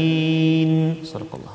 [0.00, 0.70] آمين
[1.12, 1.54] صدق الله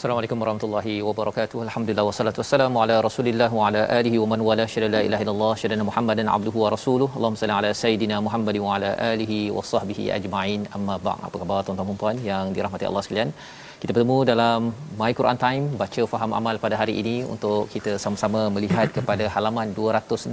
[0.00, 1.56] Assalamualaikum warahmatullahi wabarakatuh.
[1.64, 5.50] Alhamdulillah wassalatu wassalamu ala Rasulillah wa ala alihi wa man wala syada la ilaha illallah
[5.62, 7.08] syada Muhammadan abduhu wa rasuluh.
[7.16, 10.62] Allahumma salli ala sayidina Muhammad wa ala alihi wa sahbihi ajma'in.
[10.76, 11.20] Amma ba'd.
[11.28, 13.32] Apa khabar tuan-tuan dan puan yang dirahmati Allah sekalian?
[13.81, 14.59] Kita bertemu dalam
[14.99, 19.67] My Quran Time baca faham amal pada hari ini untuk kita sama-sama melihat kepada halaman
[19.79, 20.31] 216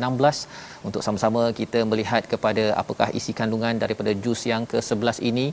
[0.88, 5.46] untuk sama-sama kita melihat kepada apakah isi kandungan daripada juz yang ke-11 ini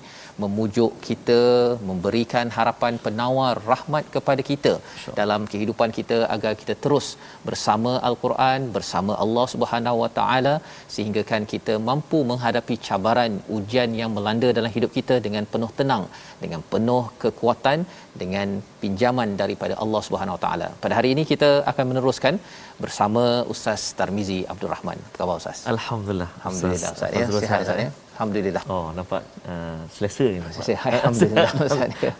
[0.43, 1.41] memujuk kita
[1.89, 5.15] memberikan harapan penawar rahmat kepada kita sure.
[5.21, 7.07] dalam kehidupan kita agar kita terus
[7.49, 10.55] bersama al-Quran bersama Allah Subhanahu Wa Taala
[10.95, 16.05] sehingga kan kita mampu menghadapi cabaran ujian yang melanda dalam hidup kita dengan penuh tenang
[16.45, 17.78] dengan penuh kekuatan
[18.21, 18.47] dengan
[18.81, 20.67] pinjaman daripada Allah Subhanahu Wa Taala.
[20.83, 22.33] Pada hari ini kita akan meneruskan
[22.83, 23.23] bersama
[23.53, 24.97] Ustaz Tarmizi Abdul Rahman.
[25.07, 25.59] Apa khabar Ustaz?
[25.75, 26.29] Alhamdulillah.
[26.39, 27.25] Alhamdulillah Ustaz ya.
[27.43, 27.89] Sihat Ustaz ya.
[28.15, 28.63] Alhamdulillah.
[28.75, 30.63] Oh, nampak uh, selesa ni nampak.
[30.69, 31.91] Sihat alhamdulillah Ustaz.
[32.07, 32.13] Ya.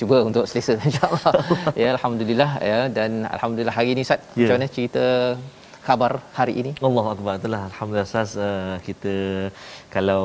[0.00, 1.34] Cuba untuk selesa insya-Allah.
[1.82, 4.20] ya alhamdulillah ya dan alhamdulillah hari ini Ustaz.
[4.22, 4.34] Yeah.
[4.42, 5.04] Macam mana cerita
[5.88, 6.72] khabar hari ini?
[6.86, 7.32] Allah Akbar.
[7.40, 9.14] Itulah alhamdulillah Ustaz uh, kita
[9.94, 10.24] kalau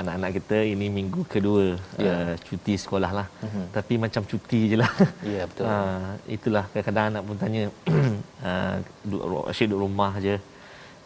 [0.00, 2.34] anak-anak kita ini minggu kedua yeah.
[2.34, 3.26] uh, cuti sekolah lah.
[3.46, 3.66] Uh-huh.
[3.76, 4.90] Tapi macam cuti je lah.
[5.22, 5.64] Ya yeah, betul.
[5.70, 7.62] Uh, itulah kadang-kadang anak pun tanya
[8.48, 8.76] uh,
[9.10, 10.36] duduk, asyik duduk rumah je.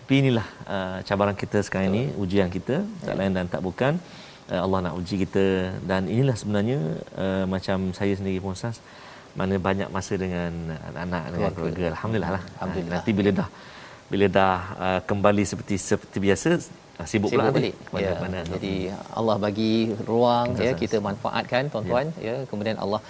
[0.01, 2.01] Tapi inilah uh, cabaran kita sekarang betul.
[2.01, 3.19] ini, ujian kita, tak yeah.
[3.21, 4.01] lain dan tak bukan.
[4.49, 6.79] Uh, Allah nak uji kita dan inilah sebenarnya
[7.13, 8.81] uh, macam saya sendiri pun Ustaz
[9.37, 10.51] mana banyak masa dengan
[10.89, 11.85] anak-anak dengan keluarga.
[11.93, 12.43] Alhamdulillah lah.
[12.57, 12.97] Alhamdulillah.
[12.97, 13.49] Nanti bila dah
[14.13, 16.51] bila dah uh, kembali seperti seperti biasa
[17.11, 17.75] sibuk, sibuk balik.
[18.05, 18.13] Ya.
[18.23, 18.73] mana, Jadi
[19.19, 19.73] Allah bagi
[20.09, 22.27] ruang ya kita manfaatkan tuan-tuan ya.
[22.29, 23.01] ya kemudian Allah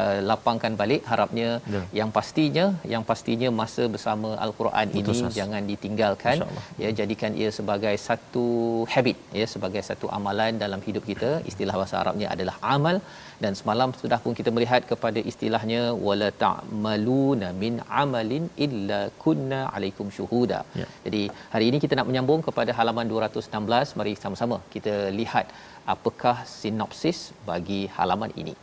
[0.00, 1.80] uh, lapangkan balik harapnya Ya.
[2.00, 5.32] yang pastinya yang pastinya masa bersama al-Quran Betul, ini Ustaz.
[5.40, 6.66] jangan ditinggalkan InsyaAllah.
[6.82, 8.46] ya jadikan ia sebagai satu
[8.94, 12.98] habit ya sebagai satu amalan dalam hidup kita istilah bahasa Arabnya adalah amal
[13.44, 20.06] dan semalam sudah pun kita melihat kepada istilahnya wala ta'maluna min amalin illa kunna alaikum
[20.16, 20.60] syuhuda.
[20.80, 20.86] Ya.
[21.06, 21.22] Jadi
[21.54, 25.46] hari ini kita nak menyambung kepada halaman 216 mari sama-sama kita lihat
[25.94, 28.54] apakah sinopsis bagi halaman ini.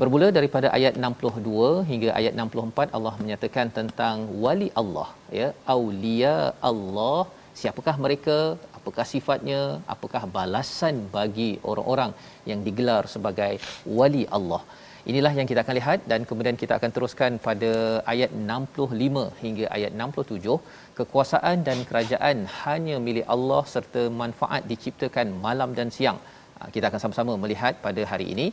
[0.00, 5.08] Bermula daripada ayat 62 hingga ayat 64 Allah menyatakan tentang wali Allah
[5.38, 6.34] ya aulia
[6.70, 7.20] Allah
[7.60, 8.36] siapakah mereka
[8.88, 9.60] apakah sifatnya
[9.94, 12.12] apakah balasan bagi orang-orang
[12.50, 13.52] yang digelar sebagai
[14.00, 14.62] wali Allah
[15.10, 17.70] Inilah yang kita akan lihat dan kemudian kita akan teruskan pada
[18.12, 20.56] ayat 65 hingga ayat 67
[20.98, 26.18] kekuasaan dan kerajaan hanya milik Allah serta manfaat diciptakan malam dan siang.
[26.58, 28.46] Ha, Kita akan sama-sama melihat pada hari ini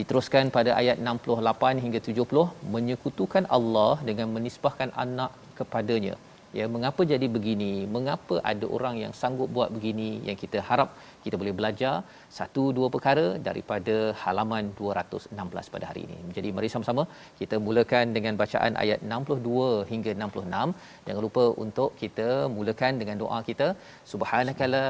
[0.00, 6.16] diteruskan pada ayat 68 hingga 70 menyekutukan Allah dengan menisbahkan anak kepadanya.
[6.58, 7.72] Ya, mengapa jadi begini?
[7.94, 10.08] Mengapa ada orang yang sanggup buat begini?
[10.28, 10.88] Yang kita harap
[11.24, 11.94] kita boleh belajar
[12.38, 16.18] satu dua perkara daripada halaman 216 pada hari ini.
[16.36, 17.04] Jadi mari sama-sama
[17.40, 20.76] kita mulakan dengan bacaan ayat 62 hingga 66.
[21.08, 23.68] Jangan lupa untuk kita mulakan dengan doa kita.
[24.12, 24.84] Subhanakala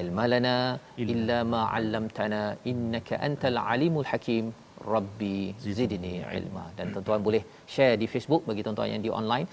[0.00, 0.56] ilmalana
[1.12, 2.42] illa ma 'allamtana
[2.72, 4.46] innaka antal alimul hakim.
[4.94, 6.64] Rabbi zidni ilma.
[6.76, 7.42] Dan tuan-tuan boleh
[7.74, 9.46] share di Facebook bagi tuan-tuan yang di online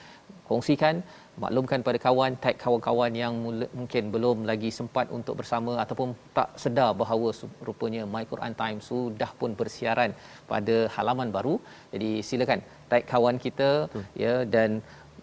[0.50, 0.96] kongsikan
[1.44, 6.50] maklumkan pada kawan tag kawan-kawan yang mula, mungkin belum lagi sempat untuk bersama ataupun tak
[6.64, 7.30] sedar bahawa
[7.68, 10.12] rupanya My Quran Time sudah pun bersiaran
[10.52, 11.56] pada halaman baru.
[11.94, 12.62] Jadi silakan
[12.92, 14.04] tag kawan kita Betul.
[14.24, 14.70] ya dan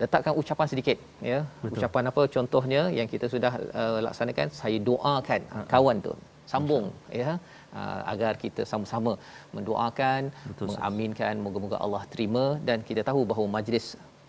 [0.00, 0.98] letakkan ucapan sedikit
[1.32, 1.38] ya.
[1.64, 1.74] Betul.
[1.76, 2.22] ucapan apa?
[2.36, 3.52] Contohnya yang kita sudah
[3.82, 6.14] uh, laksanakan saya doakan uh, kawan tu
[6.52, 6.84] sambung
[7.20, 7.30] ya
[7.78, 9.12] uh, agar kita sama-sama
[9.56, 13.86] mendoakan Betul, mengaminkan moga-moga Allah terima dan kita tahu bahawa majlis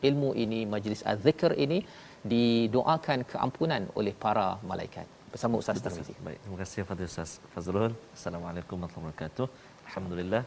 [0.09, 1.79] ilmu ini majlis az-zikr ini
[2.31, 6.13] didoakan keampunan oleh para malaikat bersama Ustaz Tarmizi.
[6.27, 7.94] Baik, terima kasih Fadil Ustaz Fazrul.
[8.17, 9.47] Assalamualaikum warahmatullahi wabarakatuh.
[9.88, 10.44] Alhamdulillah.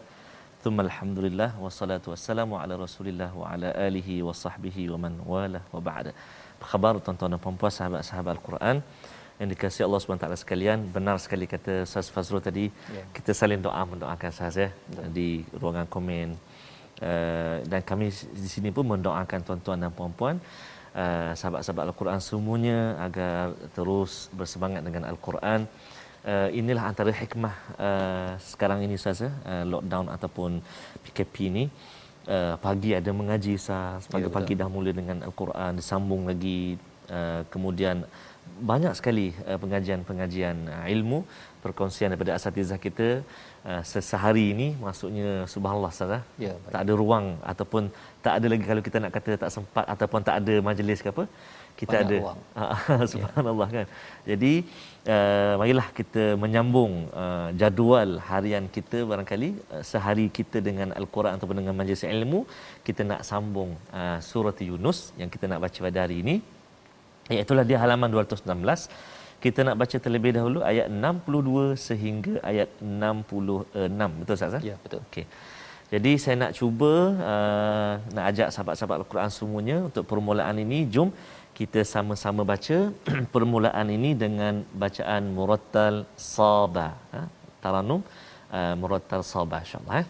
[0.63, 5.81] Thumma alhamdulillah wassalatu wassalamu ala Rasulillah wa ala alihi wa sahbihi wa man wala wa
[5.89, 6.13] ba'da.
[6.57, 8.77] Apa khabar tuan-tuan dan puan-puan sahabat-sahabat Al-Quran
[9.41, 13.07] yang dikasihi Allah SWT sekalian benar sekali kata Ustaz Fazrul tadi yeah.
[13.17, 14.69] kita saling doa mendoakan Ustaz ya
[15.17, 15.29] di
[15.63, 16.37] ruangan komen
[17.03, 20.37] uh, dan kami di sini pun mendoakan tuan-tuan dan puan-puan
[20.95, 25.67] uh, sahabat-sahabat Al-Quran semuanya agar terus bersemangat dengan Al-Quran.
[26.21, 30.61] Uh, inilah antara hikmah uh, sekarang ini Ustaz ya uh, lockdown ataupun
[31.05, 31.65] PKP ini.
[32.29, 34.05] Uh, pagi ada mengaji Ustaz.
[34.05, 36.77] Pagi-pagi ya, dah mula dengan Al-Quran disambung lagi
[37.19, 38.07] uh, kemudian
[38.71, 41.21] banyak sekali uh, pengajian-pengajian uh, ilmu
[41.65, 43.09] perkongsian daripada asatizah kita
[43.69, 44.69] uh, sesehari ini.
[44.85, 47.83] Maksudnya subhanallah sahaja ya, tak ada ruang ataupun
[48.25, 51.25] tak ada lagi kalau kita nak kata tak sempat ataupun tak ada majlis ke apa
[51.81, 52.17] kita banyak ada.
[52.21, 52.39] ruang.
[53.13, 53.77] subhanallah ya.
[53.77, 53.87] kan.
[54.31, 54.53] Jadi
[55.15, 56.93] uh, marilah kita menyambung
[57.23, 62.41] uh, jadual harian kita barangkali uh, sehari kita dengan al-Quran ataupun dengan majlis ilmu.
[62.89, 66.37] Kita nak sambung uh, surah Yunus yang kita nak baca pada hari ini
[67.35, 68.91] Iaitulah dia halaman 216.
[69.45, 74.21] Kita nak baca terlebih dahulu ayat 62 sehingga ayat 66.
[74.21, 74.61] Betul Ustaz?
[74.71, 75.01] Ya, betul.
[75.09, 75.25] Okey.
[75.91, 76.93] Jadi saya nak cuba
[77.31, 80.87] uh, nak ajak sahabat-sahabat Al-Quran semuanya untuk permulaan ini.
[80.95, 81.09] Jom
[81.59, 82.79] kita sama-sama baca
[83.35, 86.93] permulaan ini dengan bacaan Murattal Sabah.
[87.15, 87.23] Ha?
[87.65, 88.01] Taranum
[88.55, 89.97] uh, Murattal Sabah insyaAllah.
[90.03, 90.07] Eh?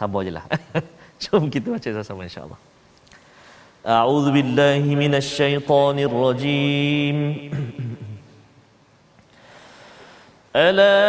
[0.00, 0.44] Sabar je lah.
[1.22, 2.71] Jom kita baca sama-sama insyaAllah.
[3.86, 7.50] أعوذ بالله من الشيطان الرجيم.
[10.56, 11.02] ألا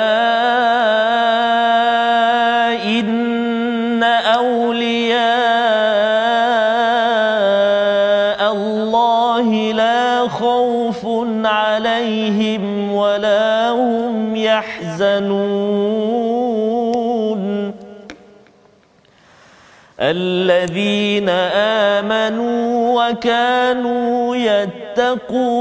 [2.84, 5.22] إن أولياء
[8.52, 11.06] الله لا خوف
[11.46, 16.23] عليهم ولا هم يحزنون.
[20.04, 21.30] الذين
[22.00, 25.54] آمنوا وكانوا يتقون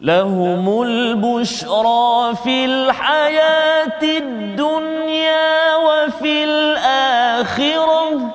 [0.00, 8.34] لهم البشرى في الحياة الدنيا وفي الآخرة.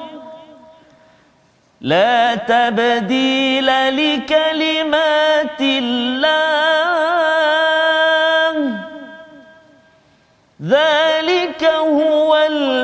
[1.81, 6.87] لا تبديل لكلمات الله.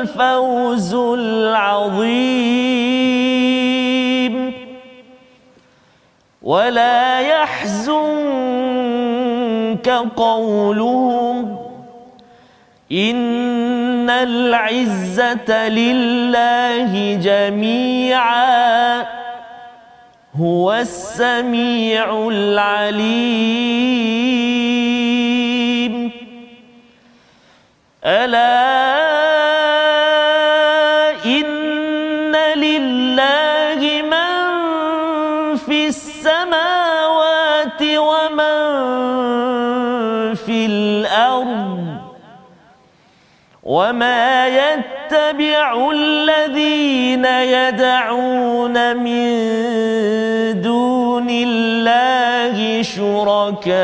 [0.04, 2.04] الفوز العظيم.
[6.42, 8.28] ولا يحزنك
[10.16, 11.58] قولهم
[12.92, 19.06] إن العزة لله جميعا
[20.40, 23.54] هو السميع العليم.
[28.04, 29.03] ألا
[43.64, 49.24] وما يتبع الذين يدعون من
[50.60, 53.74] دون الله شركاء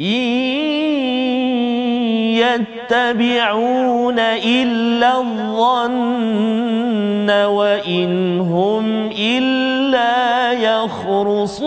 [0.00, 0.36] إن
[2.90, 6.26] يتبعون إلا الظن
[7.30, 11.65] وإن هم إلا يخرصون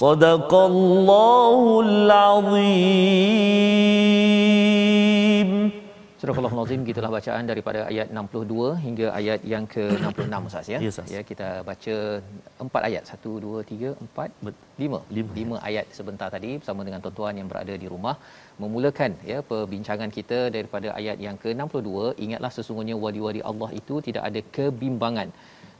[0.00, 3.16] صدق الله العظيم
[6.20, 10.78] Surah Al-Azim gitulah bacaan daripada ayat 62 hingga ayat yang ke-66 Ustaz ya.
[10.84, 11.96] Yes, ya kita baca
[12.64, 14.48] empat ayat 1 2 3 4
[14.84, 18.16] 5 5 ayat sebentar tadi bersama dengan tuan-tuan yang berada di rumah
[18.62, 24.42] memulakan ya perbincangan kita daripada ayat yang ke-62 ingatlah sesungguhnya wali-wali Allah itu tidak ada
[24.58, 25.30] kebimbangan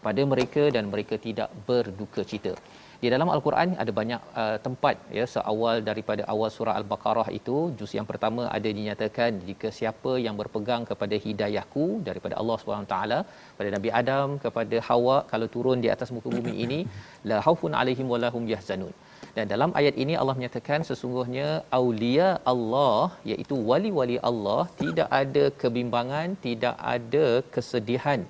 [0.06, 2.54] pada mereka dan mereka tidak berduka cita.
[3.03, 7.91] Di dalam al-Quran ada banyak uh, tempat ya seawal daripada awal surah al-Baqarah itu juz
[7.97, 13.17] yang pertama ada dinyatakan jika siapa yang berpegang kepada hidayahku daripada Allah Subhanahu taala
[13.59, 16.79] pada Nabi Adam kepada Hawa kalau turun di atas muka bumi ini
[17.31, 18.93] la haufun alaihim walahum yahzanun.
[19.37, 21.47] Dan dalam ayat ini Allah menyatakan sesungguhnya
[21.79, 28.21] aulia Allah iaitu wali-wali Allah tidak ada kebimbangan, tidak ada kesedihan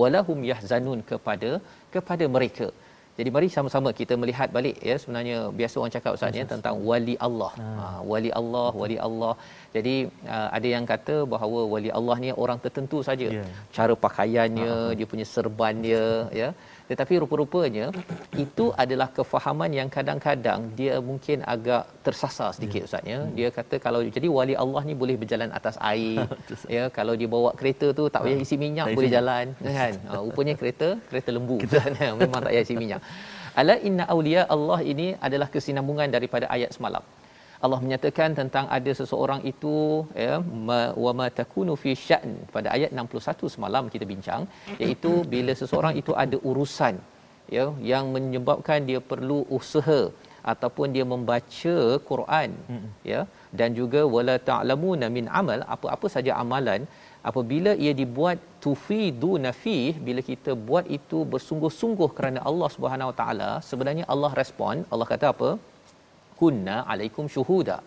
[0.00, 1.52] walahum yahzanun kepada
[1.94, 2.68] kepada mereka
[3.18, 7.14] Jadi mari sama-sama kita melihat balik ya sebenarnya biasa orang cakap ustaz ya tentang wali
[7.26, 7.52] Allah.
[7.60, 7.68] Ha.
[7.80, 9.32] ha wali Allah, wali Allah.
[9.76, 9.94] Jadi
[10.34, 13.28] uh, ada yang kata bahawa wali Allah ni orang tertentu saja.
[13.38, 13.48] Yeah.
[13.76, 16.04] Cara pakaiannya, ha, dia punya serban dia
[16.40, 16.48] ya
[16.90, 17.86] tetapi rupa-rupanya
[18.44, 22.86] itu adalah kefahaman yang kadang-kadang dia mungkin agak tersasar sedikit ya.
[22.88, 23.18] ustaz ya.
[23.20, 23.32] Hmm.
[23.38, 26.22] dia kata kalau jadi wali Allah ni boleh berjalan atas air
[26.76, 26.84] ya.
[26.98, 29.46] Kalau dia bawa kereta tu tak payah isi minyak boleh jalan
[29.78, 29.92] kan?
[30.12, 31.90] Uh, rupanya kereta kereta lembu kan
[32.22, 33.02] memang tak payah isi minyak.
[33.60, 37.02] Ala inna auliya Allah ini adalah kesinambungan daripada ayat semalam
[37.64, 39.74] Allah menyatakan tentang ada seseorang itu
[40.24, 40.34] ya
[41.04, 42.32] wa ma takunu fi sya'n.
[42.54, 44.42] Pada ayat 61 semalam kita bincang
[44.82, 46.96] iaitu bila seseorang itu ada urusan
[47.56, 50.00] ya yang menyebabkan dia perlu usaha
[50.52, 51.76] ataupun dia membaca
[52.10, 52.50] Quran
[53.10, 53.20] ya
[53.58, 56.82] dan juga wala ta'lamuna min amal apa-apa saja amalan
[57.30, 63.50] apabila ia dibuat tufidu nafi bila kita buat itu bersungguh-sungguh kerana Allah Subhanahu Wa Taala
[63.70, 65.50] sebenarnya Allah respon Allah kata apa
[66.40, 67.78] kunna alaikum syuhuda.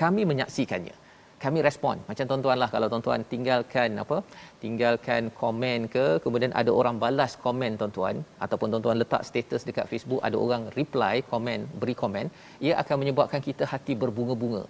[0.00, 0.96] Kami menyaksikannya.
[1.44, 1.96] Kami respon.
[2.08, 4.18] Macam tuan-tuan lah kalau tuan-tuan tinggalkan apa
[4.64, 10.22] tinggalkan komen ke kemudian ada orang balas komen tuan-tuan ataupun tuan-tuan letak status dekat Facebook
[10.28, 12.26] ada orang reply komen beri komen
[12.66, 14.62] ia akan menyebabkan kita hati berbunga-bunga.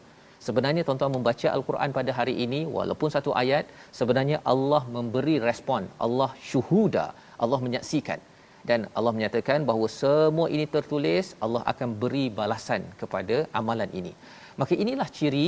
[0.46, 3.64] Sebenarnya tuan-tuan membaca al-Quran pada hari ini walaupun satu ayat
[4.00, 5.82] sebenarnya Allah memberi respon.
[6.06, 7.06] Allah syuhuda.
[7.44, 8.18] Allah menyaksikan
[8.68, 14.12] dan Allah menyatakan bahawa semua ini tertulis Allah akan beri balasan kepada amalan ini.
[14.60, 15.46] Maka inilah ciri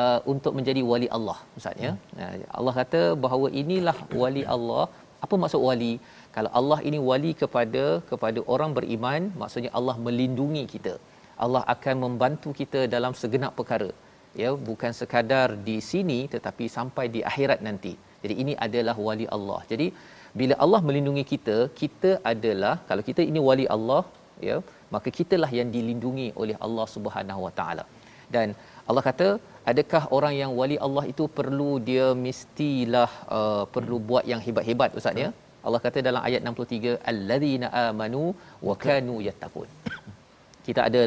[0.00, 1.92] uh, untuk menjadi wali Allah ustaz ya.
[2.24, 4.84] Uh, Allah kata bahawa inilah wali Allah.
[5.24, 5.94] Apa maksud wali?
[6.36, 10.94] Kalau Allah ini wali kepada kepada orang beriman maksudnya Allah melindungi kita.
[11.44, 13.90] Allah akan membantu kita dalam segenap perkara.
[14.40, 17.94] Ya bukan sekadar di sini tetapi sampai di akhirat nanti.
[18.22, 19.60] Jadi ini adalah wali Allah.
[19.70, 19.86] Jadi
[20.38, 24.02] bila Allah melindungi kita kita adalah kalau kita ini wali Allah
[24.48, 24.56] ya
[24.94, 27.84] maka kitalah yang dilindungi oleh Allah Subhanahu Wa Taala.
[28.34, 28.48] Dan
[28.88, 29.28] Allah kata
[29.70, 35.22] adakah orang yang wali Allah itu perlu dia mestilah uh, perlu buat yang hebat-hebat ustaz
[35.24, 35.30] ya?
[35.66, 38.24] Allah kata dalam ayat 63 alladzina amanu
[38.68, 39.68] wa kanu yattaqun.
[40.66, 41.02] Kita ada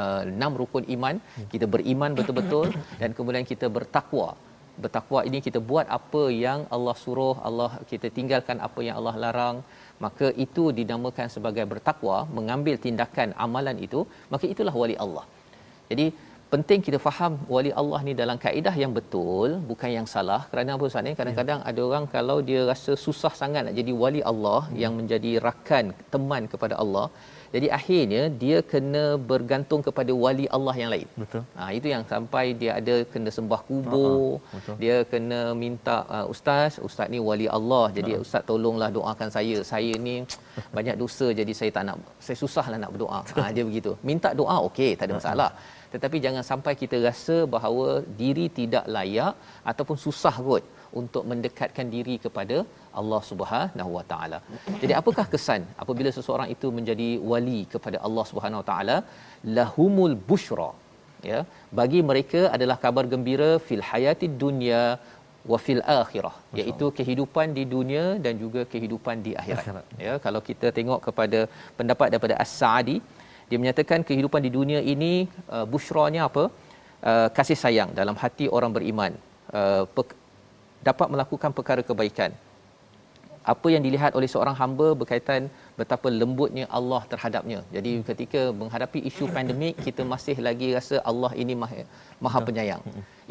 [0.00, 1.16] uh, enam rukun iman.
[1.52, 2.68] Kita beriman betul-betul
[3.00, 4.28] dan kemudian kita bertakwa
[4.84, 5.20] bertakwa.
[5.28, 9.58] Ini kita buat apa yang Allah suruh Allah kita tinggalkan apa yang Allah larang.
[10.04, 15.24] Maka itu dinamakan sebagai bertakwa mengambil tindakan amalan itu maka itulah wali Allah.
[15.90, 16.06] Jadi
[16.52, 20.40] penting kita faham wali Allah ni dalam kaedah yang betul bukan yang salah.
[20.50, 21.12] Kerana apa Ustaz ni?
[21.20, 24.78] Kadang-kadang ada orang kalau dia rasa susah sangat nak jadi wali Allah ya.
[24.82, 27.06] yang menjadi rakan teman kepada Allah
[27.54, 31.08] jadi akhirnya dia kena bergantung kepada wali Allah yang lain.
[31.22, 31.42] Betul.
[31.58, 34.20] Ha itu yang sampai dia ada kena sembah kubur.
[34.56, 34.76] Uh-huh.
[34.82, 37.84] Dia kena minta uh, ustaz, ustaz ni wali Allah.
[37.98, 38.24] Jadi uh-huh.
[38.26, 39.58] ustaz tolonglah doakan saya.
[39.72, 40.16] Saya ni
[40.76, 43.20] banyak dosa jadi saya tak nak saya susahlah nak berdoa.
[43.36, 43.92] Ha dia begitu.
[44.10, 45.50] Minta doa okey, tak ada masalah.
[45.92, 47.88] Tetapi jangan sampai kita rasa bahawa
[48.22, 49.32] diri tidak layak
[49.70, 50.64] ataupun susah kot
[51.00, 52.56] untuk mendekatkan diri kepada
[53.00, 54.38] Allah Subhanahu Wa Taala.
[54.82, 58.96] Jadi apakah kesan apabila seseorang itu menjadi wali kepada Allah Subhanahu Wa Taala?
[59.58, 60.70] Lahumul bushra.
[61.30, 61.38] Ya,
[61.78, 64.82] bagi mereka adalah kabar gembira fil hayatid dunya
[65.50, 69.64] wa fil akhirah iaitu kehidupan di dunia dan juga kehidupan di akhirat.
[69.64, 69.86] akhirat.
[70.04, 71.40] Ya, kalau kita tengok kepada
[71.78, 72.96] pendapat daripada As-Sa'di,
[73.48, 75.12] dia menyatakan kehidupan di dunia ini
[75.56, 76.44] uh, bushranya apa?
[77.10, 79.12] Uh, kasih sayang dalam hati orang beriman.
[79.58, 79.82] Uh,
[80.88, 82.30] dapat melakukan perkara kebaikan
[83.52, 85.42] apa yang dilihat oleh seorang hamba berkaitan
[85.80, 87.58] betapa lembutnya Allah terhadapnya.
[87.74, 91.84] Jadi ketika menghadapi isu pandemik kita masih lagi rasa Allah ini maha,
[92.24, 92.82] maha penyayang.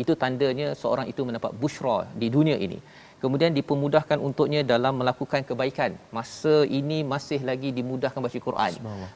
[0.04, 2.80] Itu tandanya seorang itu mendapat bushra di dunia ini.
[3.22, 5.92] Kemudian dipermudahkan untuknya dalam melakukan kebaikan.
[6.18, 8.74] Masa ini masih lagi dimudahkan baca Quran.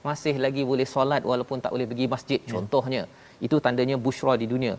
[0.07, 2.49] Masih lagi boleh solat walaupun tak boleh pergi masjid ya.
[2.53, 3.03] contohnya.
[3.47, 4.73] Itu tandanya bushra di dunia.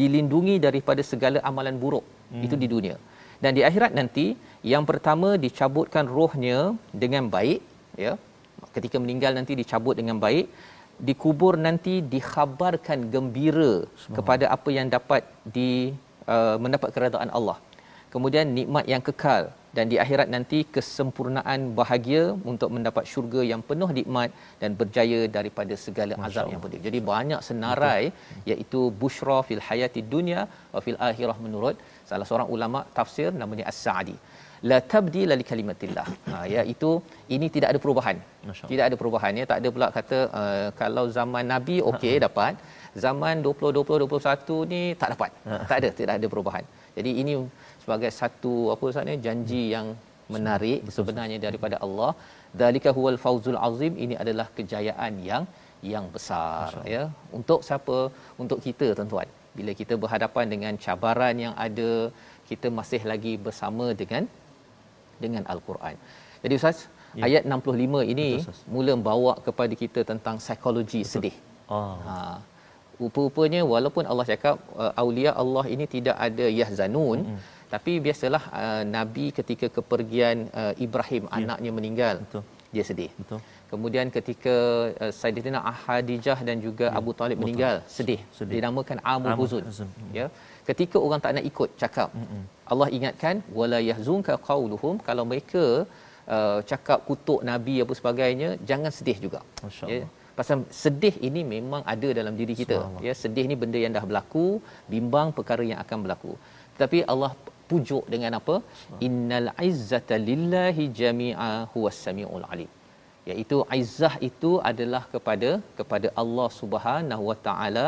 [0.00, 2.04] Dilindungi daripada segala amalan buruk.
[2.32, 2.44] Hmm.
[2.46, 2.96] Itu di dunia
[3.42, 4.26] dan di akhirat nanti
[4.72, 6.58] yang pertama dicabutkan rohnya
[7.02, 7.60] dengan baik
[8.04, 8.12] ya
[8.76, 10.46] ketika meninggal nanti dicabut dengan baik
[11.08, 13.74] dikubur nanti dikhabarkan gembira
[14.16, 15.22] kepada apa yang dapat
[15.56, 15.70] di
[16.34, 17.58] uh, mendapat keredaan Allah
[18.14, 19.44] kemudian nikmat yang kekal
[19.76, 24.30] dan di akhirat nanti kesempurnaan bahagia untuk mendapat syurga yang penuh nikmat
[24.62, 26.52] dan berjaya daripada segala Masya azab Allah.
[26.54, 26.80] yang pedih.
[26.86, 28.50] Jadi banyak senarai Betul.
[28.50, 30.42] iaitu bushra fil hayati dunya
[30.74, 31.76] wa fil akhirah menurut
[32.10, 34.16] salah seorang ulama tafsir namanya As-Sa'di.
[34.70, 36.06] La tabdila li kalimatillah.
[36.32, 36.90] Ha iaitu
[37.36, 38.16] ini tidak ada perubahan.
[38.70, 42.54] Tidak ada perubahan ya, tak ada pula kata uh, kalau zaman Nabi okey dapat,
[43.04, 45.30] zaman 2020 21 ni tak dapat.
[45.70, 46.64] tak ada, tidak ada perubahan.
[46.96, 47.34] Jadi ini
[47.82, 49.88] sebagai satu apa ustaz ni janji yang
[50.34, 50.96] menarik Betul.
[50.96, 52.10] sebenarnya daripada Allah.
[52.62, 55.44] Dalika huwal fauzul azim ini adalah kejayaan yang
[55.92, 57.02] yang besar ya.
[57.38, 57.98] Untuk siapa?
[58.44, 59.28] Untuk kita tuan-tuan.
[59.58, 61.90] Bila kita berhadapan dengan cabaran yang ada
[62.48, 64.24] kita masih lagi bersama dengan
[65.24, 65.96] dengan al-Quran.
[66.44, 66.78] Jadi ustaz
[67.18, 67.24] ya.
[67.26, 71.12] ayat 65 ini Betul, mula membawa kepada kita tentang psikologi Betul.
[71.12, 71.36] sedih.
[71.68, 71.96] Oh.
[72.06, 72.18] Ha
[73.02, 77.38] rupa-rupanya walaupun Allah cakap uh, aulia Allah ini tidak ada yahzanun mm-hmm.
[77.74, 81.36] tapi biasalah uh, nabi ketika kepergian uh, Ibrahim yeah.
[81.38, 82.42] anaknya meninggal Betul.
[82.74, 83.10] dia sedih.
[83.20, 83.40] Betul.
[83.72, 84.56] Kemudian ketika
[85.02, 86.98] uh, Sayyidina Ahadijah dan juga yeah.
[87.00, 87.44] Abu Talib Betul.
[87.44, 88.20] meninggal sedih.
[88.38, 88.54] sedih.
[88.56, 89.64] Dinamakan Amul Huzun.
[90.18, 90.26] Ya.
[90.68, 92.42] Ketika orang tak nak ikut cakap mm-hmm.
[92.72, 95.64] Allah ingatkan wala yahzunka qauluhum kalau mereka
[96.34, 99.40] uh, cakap kutuk nabi apa sebagainya jangan sedih juga.
[99.94, 100.04] Ya.
[100.38, 102.78] Pasal sedih ini memang ada dalam diri kita.
[103.06, 104.46] Ya sedih ni benda yang dah berlaku
[104.94, 106.32] bimbang perkara yang akan berlaku.
[106.74, 107.30] Tetapi Allah
[107.70, 108.56] pujuk dengan apa?
[109.08, 112.70] Innal izzata lillahi jami'a huwas samiul alim.
[113.30, 117.86] Iaitu izzah itu adalah kepada kepada Allah Subhanahu wa taala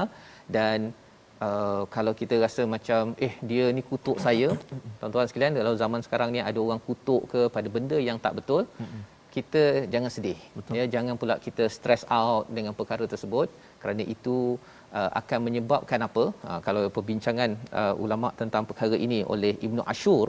[0.57, 0.79] dan
[1.49, 4.49] uh, kalau kita rasa macam eh dia ni kutuk saya
[5.01, 8.65] tuan-tuan sekalian dalam zaman sekarang ni ada orang kutuk ke pada benda yang tak betul
[9.37, 9.63] kita
[9.93, 10.75] jangan sedih Betul.
[10.79, 13.49] ya jangan pula kita stress out dengan perkara tersebut
[13.83, 14.37] kerana itu
[14.99, 17.51] uh, akan menyebabkan apa uh, kalau perbincangan
[17.81, 20.27] uh, ulama tentang perkara ini oleh Ibnu Ashur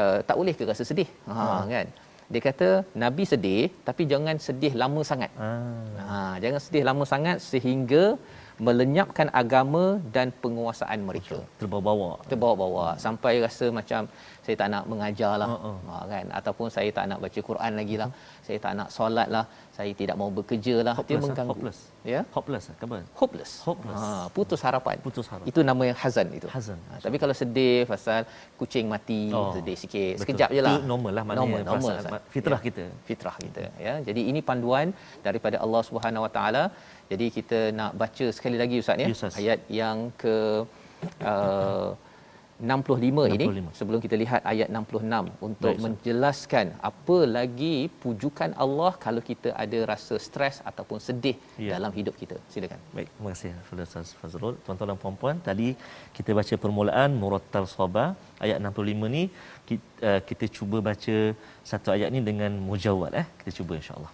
[0.00, 1.70] uh, tak boleh ke rasa sedih ha hmm.
[1.74, 1.88] kan
[2.32, 2.68] dia kata
[3.02, 5.86] nabi sedih tapi jangan sedih lama sangat hmm.
[6.10, 8.04] ha jangan sedih lama sangat sehingga
[8.66, 9.84] melenyapkan agama
[10.16, 11.38] dan penguasaan mereka.
[11.60, 12.10] Terbawa-bawa.
[12.30, 12.86] Terbawa-bawa.
[13.04, 14.06] Sampai rasa macam
[14.44, 15.76] saya tak nak mengajar lah uh-uh.
[15.90, 16.26] ha, kan?
[16.38, 18.08] Ataupun saya tak nak baca Quran lagi lah.
[18.10, 18.40] Uh-huh.
[18.46, 19.44] saya tak nak solat lah
[19.76, 21.52] saya tidak mau bekerja lah hopeless, dia mengganggu.
[21.52, 21.78] Hopeless.
[22.14, 22.20] ya?
[22.36, 24.02] Hopeless apa hopeless, hopeless.
[24.04, 24.96] Ha, putus harapan.
[25.06, 25.46] Putus harapan.
[25.50, 26.48] Itu nama yang hazan itu.
[26.56, 26.78] Hazan.
[26.90, 28.28] Ha, tapi kalau sedih pasal
[28.60, 29.50] kucing mati oh.
[29.56, 30.14] sedih sikit.
[30.14, 30.22] Betul.
[30.22, 30.74] sekejap je lah.
[30.76, 31.94] Itu normal lah normal, normal
[32.34, 32.66] fitrah ya.
[32.68, 32.84] kita.
[33.08, 33.94] Fitrah kita ya.
[34.08, 34.92] Jadi ini panduan
[35.26, 36.64] daripada Allah Subhanahu Wa Taala
[37.12, 40.36] jadi kita nak baca sekali lagi ustaz ya yes, ayat yang ke
[41.32, 41.90] uh,
[42.62, 43.46] 65, 65 ini
[43.78, 49.78] sebelum kita lihat ayat 66 untuk Baik, menjelaskan apa lagi pujukan Allah kalau kita ada
[49.92, 51.72] rasa stres ataupun sedih ya.
[51.74, 52.38] dalam hidup kita.
[52.54, 52.78] Silakan.
[52.96, 54.54] Baik, terima kasih kepada Ustaz Fazrul.
[54.64, 55.68] Tuan-tuan dan puan-puan, tadi
[56.16, 58.08] kita baca permulaan Murattal Sabah
[58.46, 59.22] ayat 65 ni
[59.68, 61.16] kita, uh, kita cuba baca
[61.72, 63.26] satu ayat ni dengan mujawwad eh.
[63.42, 64.12] Kita cuba insya-Allah.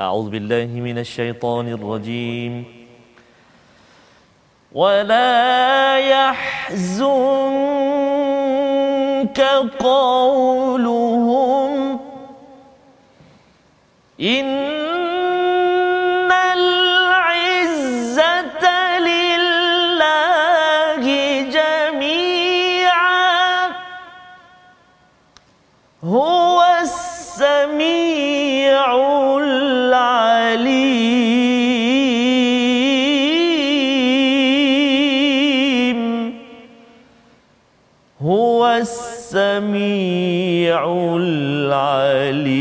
[0.00, 2.64] أعوذ بالله من الشيطان الرجيم.
[4.72, 7.00] ولا يحزنك
[9.78, 11.70] قولهم
[14.20, 14.69] إن
[41.16, 42.60] العليم.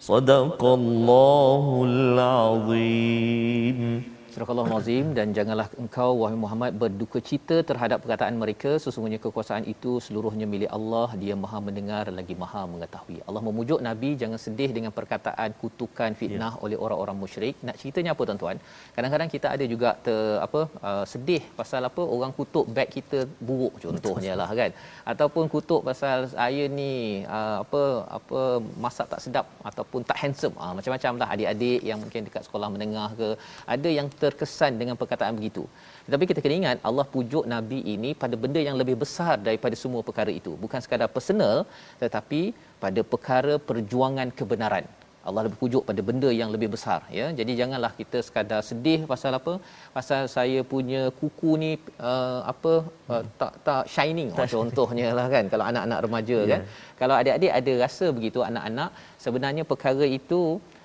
[0.00, 4.07] صدق الله العظيم.
[4.38, 9.92] Surah Al-Azim dan janganlah engkau wahai Muhammad berduka cita terhadap perkataan mereka sesungguhnya kekuasaan itu
[10.04, 13.16] seluruhnya milik Allah dia Maha mendengar lagi Maha mengetahui.
[13.28, 16.60] Allah memujuk Nabi jangan sedih dengan perkataan kutukan fitnah ya.
[16.66, 17.56] oleh orang-orang musyrik.
[17.68, 18.60] Nak ceritanya apa tuan-tuan?
[18.98, 23.74] Kadang-kadang kita ada juga ter, apa uh, sedih pasal apa orang kutuk beg kita buruk
[23.86, 24.70] contohnya lah kan.
[25.14, 26.92] Ataupun kutuk pasal saya ni
[27.26, 27.82] uh, apa
[28.20, 28.40] apa
[28.86, 30.56] masak tak sedap ataupun tak handsome.
[30.62, 33.30] Uh, macam-macam lah adik-adik yang mungkin dekat sekolah menengah ke
[33.76, 35.64] ada yang ter terkesan dengan perkataan begitu.
[36.06, 40.02] Tetapi kita kena ingat Allah pujuk Nabi ini pada benda yang lebih besar daripada semua
[40.08, 40.54] perkara itu.
[40.64, 41.56] Bukan sekadar personal
[42.04, 42.42] tetapi
[42.84, 44.86] pada perkara perjuangan kebenaran.
[45.28, 47.26] Allah lebih pujuk pada benda yang lebih besar ya.
[47.38, 49.54] Jadi janganlah kita sekadar sedih pasal apa?
[49.96, 51.70] Pasal saya punya kuku ni
[52.10, 52.72] uh, apa
[53.12, 56.50] uh, tak tak shining oh, contohnya lah kan kalau anak-anak remaja yeah.
[56.52, 56.60] kan.
[57.00, 58.90] Kalau adik-adik ada rasa begitu anak-anak
[59.24, 60.77] sebenarnya perkara itu uh,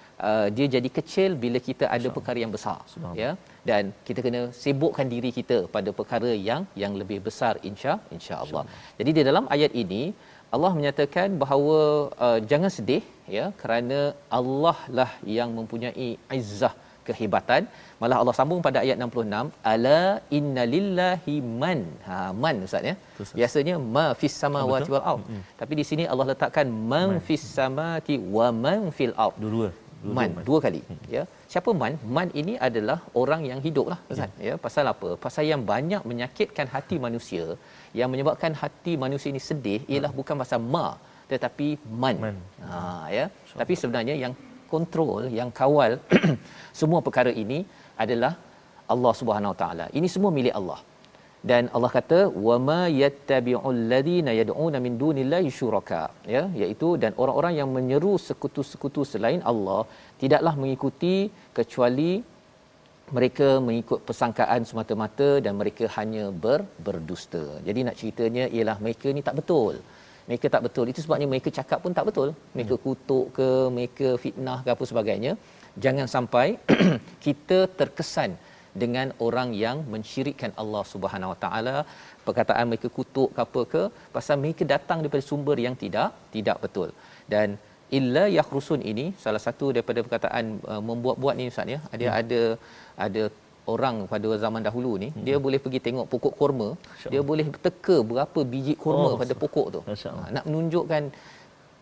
[0.58, 2.80] dia jadi kecil bila kita ada perkara yang besar
[3.22, 3.32] ya.
[3.70, 8.64] Dan kita kena sibukkan diri kita pada perkara yang yang lebih besar insya insyaallah.
[9.00, 10.04] Jadi di dalam ayat ini
[10.56, 11.80] Allah menyatakan bahawa
[12.26, 13.04] uh, jangan sedih
[13.38, 14.00] ya kerana
[14.40, 16.74] Allah lah yang mempunyai izzah
[17.08, 17.62] kehebatan.
[18.02, 20.00] Malah Allah sambung pada ayat 66 ala
[20.38, 22.96] innalillahi man ha man ustaz ya.
[23.40, 25.24] Biasanya ma fis samawati wal ard.
[25.62, 29.38] Tapi di sini Allah letakkan man, fis samati wa man fil ard.
[29.44, 29.70] Dua-dua
[30.18, 30.82] man dua kali
[31.16, 31.24] ya.
[31.52, 31.94] Siapa man?
[32.16, 34.46] Man ini adalah orang yang hidup lah ustaz ya.
[34.48, 34.54] ya.
[34.66, 35.10] Pasal apa?
[35.26, 37.46] Pasal yang banyak menyakitkan hati manusia
[38.00, 40.20] yang menyebabkan hati manusia ini sedih ialah hmm.
[40.22, 40.88] bukan pasal ma
[41.34, 41.68] tetapi
[42.04, 42.38] man, man.
[42.70, 42.80] ha
[43.18, 43.26] ya.
[43.50, 43.56] So.
[43.62, 44.34] tapi sebenarnya yang
[44.74, 45.92] kontrol yang kawal
[46.80, 47.60] semua perkara ini
[48.04, 48.34] adalah
[48.94, 49.86] Allah Subhanahu Wa Taala.
[49.98, 50.80] Ini semua milik Allah
[51.52, 56.04] dan Allah kata wama yattabi'ul ladina yad'una min dunillahi syuraka
[56.36, 59.82] ya iaitu dan orang-orang yang menyeru sekutu-sekutu selain Allah
[60.22, 61.16] tidaklah mengikuti
[61.58, 62.12] kecuali
[63.16, 67.44] mereka mengikut persangkaan semata-mata dan mereka hanya ber, berdusta.
[67.68, 69.76] Jadi nak ceritanya ialah mereka ni tak betul.
[70.30, 70.86] Mereka tak betul.
[70.92, 72.30] Itu sebabnya mereka cakap pun tak betul.
[72.56, 72.84] Mereka hmm.
[72.86, 75.32] kutuk ke, mereka fitnah ke apa sebagainya.
[75.86, 76.48] Jangan sampai
[77.26, 78.32] kita terkesan
[78.82, 81.76] dengan orang yang mensyirikkan Allah Subhanahu Wa Taala.
[82.28, 83.84] Perkataan mereka kutuk ke apa ke
[84.16, 86.90] pasal mereka datang daripada sumber yang tidak tidak betul.
[87.34, 87.58] Dan
[87.98, 92.20] illa yakhrusun ini salah satu daripada perkataan uh, membuat-buat ni ustaz ya dia hmm.
[92.22, 92.42] ada
[93.06, 93.24] ada
[93.74, 95.24] orang pada zaman dahulu ni hmm.
[95.28, 96.70] dia boleh pergi tengok pokok kurma.
[97.14, 99.82] Dia boleh teka berapa biji kurma oh, pada pokok tu.
[99.88, 101.04] Ha, nak menunjukkan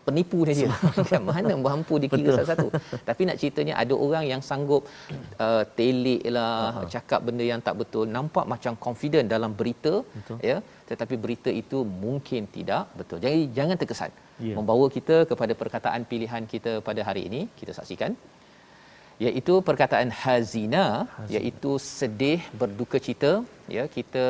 [0.06, 0.68] penipu dia
[1.12, 1.22] kan?
[1.30, 2.68] Mana mampu dikira satu-satu.
[3.08, 4.82] Tapi nak ceritanya ada orang yang sanggup
[5.44, 6.90] uh, telik lah uh-huh.
[6.94, 8.04] cakap benda yang tak betul.
[8.16, 10.38] Nampak macam confident dalam berita betul.
[10.50, 10.58] ya.
[10.90, 13.20] Tetapi berita itu mungkin tidak betul.
[13.26, 14.12] Jadi jangan terkesan.
[14.42, 14.56] Yeah.
[14.58, 17.40] membawa kita kepada perkataan pilihan kita pada hari ini.
[17.58, 18.12] Kita saksikan
[19.26, 20.84] iaitu perkataan hazina,
[21.16, 21.32] hazina.
[21.34, 23.32] iaitu sedih berduka cita.
[23.76, 24.24] Ya kita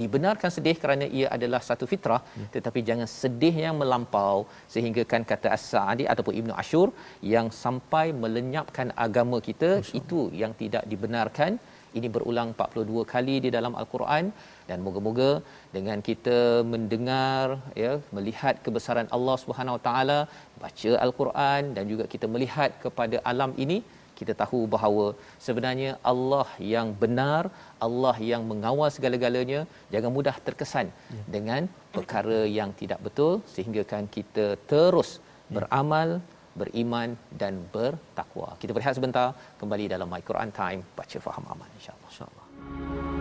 [0.00, 2.46] dibenarkan sedih kerana ia adalah satu fitrah ya.
[2.54, 4.36] tetapi jangan sedih yang melampau.
[4.74, 6.88] Sehingga kan kata as-sa'di ataupun ibnu asyur
[7.34, 9.96] yang sampai melenyapkan agama kita Masya.
[10.00, 11.52] itu yang tidak dibenarkan.
[11.98, 14.24] Ini berulang 42 kali di dalam al-Quran.
[14.68, 15.30] Dan moga-moga
[15.76, 16.38] dengan kita
[16.72, 17.44] mendengar
[17.82, 20.18] ya melihat kebesaran Allah Subhanahu Wa Taala
[20.62, 23.78] baca al-Quran dan juga kita melihat kepada alam ini
[24.18, 25.06] kita tahu bahawa
[25.46, 27.42] sebenarnya Allah yang benar,
[27.86, 29.60] Allah yang mengawal segala-galanya,
[29.94, 31.24] jangan mudah terkesan ya.
[31.34, 31.62] dengan
[31.96, 35.22] perkara yang tidak betul sehingga kan kita terus ya.
[35.58, 36.08] beramal,
[36.60, 37.10] beriman
[37.42, 38.48] dan bertakwa.
[38.62, 39.28] Kita berehat sebentar
[39.60, 42.10] kembali dalam My Quran Time baca faham aman insya-Allah.
[42.12, 43.15] Insya-Allah.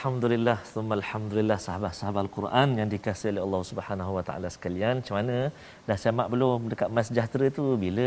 [0.00, 4.94] Alhamdulillah, summa alhamdulillah sahabat-sahabat Al-Quran yang dikasihi oleh Allah Subhanahu Wa Taala sekalian.
[5.04, 5.36] Macam mana?
[5.84, 8.06] Dah siap belum dekat Mas Sejahtera tu bila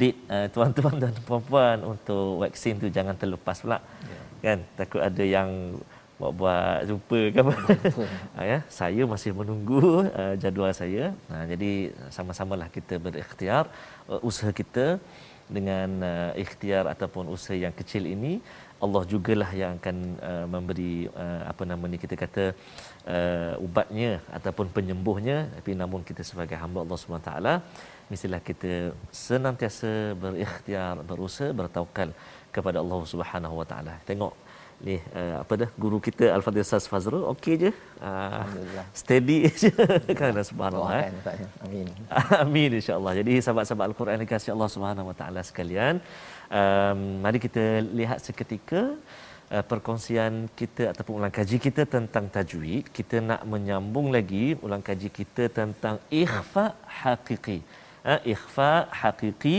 [0.00, 3.78] date uh, tuan-tuan dan puan-puan untuk vaksin tu jangan terlepas pula.
[4.08, 4.20] Ya.
[4.44, 4.58] Kan?
[4.80, 5.76] Takut ada yang
[6.16, 7.54] buat-buat jumpa ke apa.
[8.32, 11.12] ha, ya, saya masih menunggu uh, jadual saya.
[11.28, 13.68] Ha, jadi sama-samalah kita berikhtiar
[14.08, 14.96] uh, usaha kita
[15.48, 18.32] dengan uh, ikhtiar ataupun usaha yang kecil ini
[18.84, 19.96] Allah jugalah yang akan
[20.30, 22.44] uh, memberi uh, apa nama ni kita kata
[23.14, 25.38] uh, ubatnya ataupun penyembuhnya.
[25.56, 27.32] Tapi namun kita sebagai hamba Allah SWT
[28.10, 28.72] mestilah kita
[29.12, 32.10] senantiasa berikhtiar berusaha bertawakal
[32.54, 33.94] kepada Allah Subhanahu Wa Taala.
[34.10, 34.34] Tengok
[34.86, 37.70] ni uh, apa dah guru kita Al-Fadhil Ustaz Fazrul okey je?
[37.98, 38.84] Uh, alhamdulillah.
[39.00, 39.70] steady je.
[40.14, 41.10] Kan subhanallah eh.
[41.66, 41.86] amin.
[42.42, 45.98] Amin insyaallah jadi sahabat-sahabat Al-Quran dikasihi Allah Subhanahu Wa Taala sekalian
[46.50, 47.64] um, mari kita
[47.98, 48.82] lihat seketika
[49.54, 52.88] uh, perkongsian kita ataupun ulang kaji kita tentang tajwid.
[52.98, 56.66] Kita nak menyambung lagi ulang kaji kita tentang ikhfa
[57.02, 57.58] haqiqi.
[58.04, 59.58] Uh, ikhfa haqiqi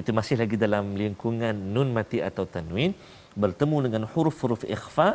[0.00, 2.94] itu masih lagi dalam lingkungan nun mati atau tanwin
[3.42, 5.08] bertemu dengan huruf-huruf ikhfa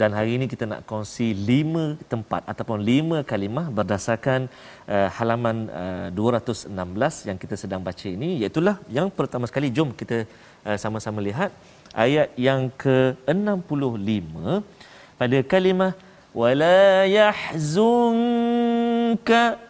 [0.00, 4.40] dan hari ini kita nak kongsi lima tempat ataupun lima kalimah berdasarkan
[4.84, 6.68] uh, halaman uh, 216
[7.28, 8.28] yang kita sedang baca ini.
[8.44, 8.60] Iaitu
[8.92, 10.18] yang pertama sekali jom kita
[10.68, 11.50] uh, sama-sama lihat.
[11.96, 14.32] Ayat yang ke-65
[15.16, 15.92] pada kalimah
[16.36, 18.12] wala yahzunka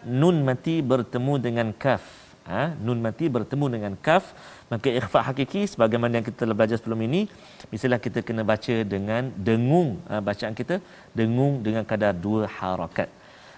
[0.02, 2.62] nun mati bertemu dengan kaf ha?
[2.86, 4.24] nun mati bertemu dengan kaf
[4.72, 7.30] Maka ikhfa hakiki sebagaimana yang kita telah belajar sebelum ini,
[7.70, 10.82] misalnya kita kena baca dengan dengung uh, bacaan kita,
[11.14, 13.06] dengung dengan kadar dua harakat.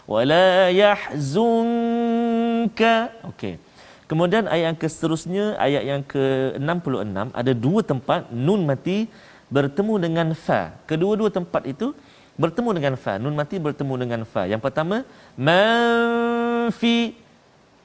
[0.04, 2.12] Wala yahzunka.
[3.32, 3.54] Okey.
[4.08, 9.08] Kemudian ayat yang seterusnya, ayat yang ke-66 ada dua tempat nun mati
[9.48, 10.76] bertemu dengan fa.
[10.88, 11.92] Kedua-dua tempat itu
[12.40, 13.16] bertemu dengan fa.
[13.20, 14.44] Nun mati bertemu dengan fa.
[14.48, 14.96] Yang pertama,
[15.36, 17.12] man fi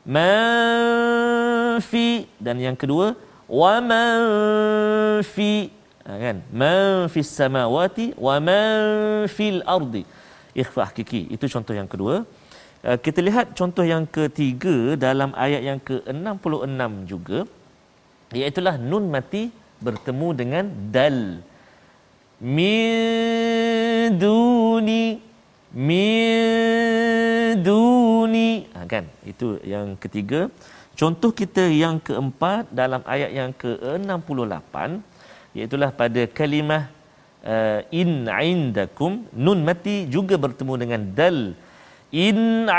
[0.04, 3.16] man fi dan yang kedua
[3.48, 4.20] wa man
[5.24, 5.72] fi.
[6.04, 6.38] Ha, kan?
[6.52, 8.76] Man fis samawati wa man
[9.32, 10.04] fil ardi.
[10.52, 12.28] Ikhfa hakiki itu contoh yang kedua.
[12.84, 17.40] Uh, kita lihat contoh yang ketiga dalam ayat yang ke-66 juga.
[18.36, 18.60] Iaitu
[18.92, 19.48] nun mati
[19.80, 21.20] bertemu dengan dal.
[22.44, 25.33] Min duni
[25.74, 29.06] min duni ha, kan?
[29.26, 30.50] Itu yang ketiga.
[30.94, 35.02] Contoh kita yang keempat dalam ayat yang ke-68
[35.58, 36.84] iaitu pada kalimah
[37.42, 41.40] uh, in indakum nun mati juga bertemu dengan dal.
[42.14, 42.70] In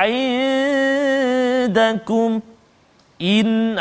[1.67, 2.39] indakum
[3.19, 3.75] in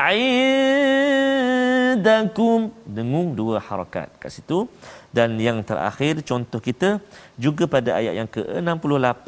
[1.93, 4.65] indakum dengung dua harakat kat situ
[5.13, 6.89] dan yang terakhir contoh kita
[7.37, 9.27] juga pada ayat yang ke-68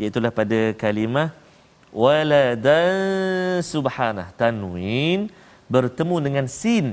[0.00, 1.28] iaitu pada kalimah
[1.92, 5.28] waladan subhanah tanwin
[5.68, 6.86] bertemu dengan sin.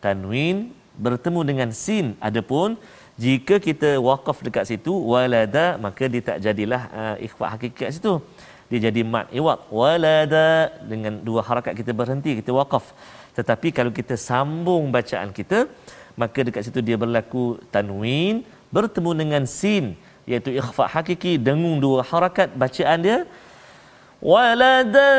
[0.00, 2.16] Tanwin bertemu dengan sin.
[2.28, 2.80] Adapun
[3.20, 8.14] jika kita wakaf dekat situ walada maka dia tak jadilah uh, ikhfa hakiki kat situ.
[8.72, 10.48] Dia jadi mat iwaq walada
[10.90, 12.86] dengan dua harakat kita berhenti kita wakaf
[13.38, 15.58] tetapi kalau kita sambung bacaan kita
[16.18, 22.54] maka dekat situ dia berlaku tanwin bertemu dengan sin iaitu ikhfa hakiki dengung dua harakat
[22.54, 23.18] bacaan dia.
[24.20, 25.10] Walada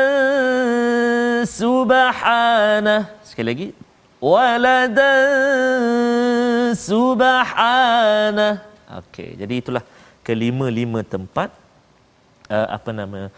[1.42, 3.10] subhana.
[3.26, 3.68] Sekali lagi.
[4.22, 5.12] Walada
[6.78, 8.62] subhana.
[9.02, 9.84] Okey jadi itulah
[10.22, 11.50] kelima-lima tempat
[12.46, 13.28] uh, apa nama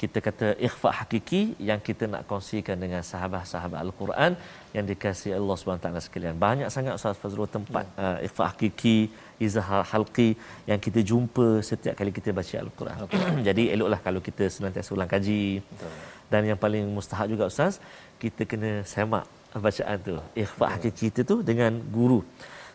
[0.00, 4.32] kita kata ikhfa hakiki yang kita nak kongsikan dengan sahabat-sahabat al-Quran
[4.76, 6.34] yang dikasihi Allah taala sekalian.
[6.46, 8.04] Banyak sangat Ustaz Fazrul tempat ya.
[8.04, 8.98] uh, ikhfa hakiki,
[9.46, 10.28] izhar halqi
[10.70, 12.98] yang kita jumpa setiap kali kita baca al-Quran.
[13.06, 13.22] Okay.
[13.48, 15.42] Jadi eloklah kalau kita senantiasa ulang kaji.
[15.64, 15.94] Betul.
[16.32, 17.74] Dan yang paling mustahak juga Ustaz,
[18.22, 19.24] kita kena semak
[19.66, 20.16] bacaan tu.
[20.44, 22.20] Ikhfa hakiki itu dengan guru.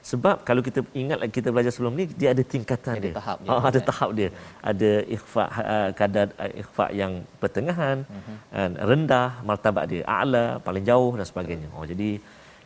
[0.09, 3.13] Sebab kalau kita ingat kita belajar sebelum ni dia ada tingkatan ada dia.
[3.19, 3.49] Tahap dia.
[3.53, 3.87] Oh, ada kan?
[3.89, 4.29] tahap dia.
[4.71, 8.69] Ada ikhfa uh, kadar uh, ikhfa yang pertengahan, uh-huh.
[8.91, 11.69] rendah, martabat dia a'la, paling jauh dan sebagainya.
[11.77, 12.09] Oh jadi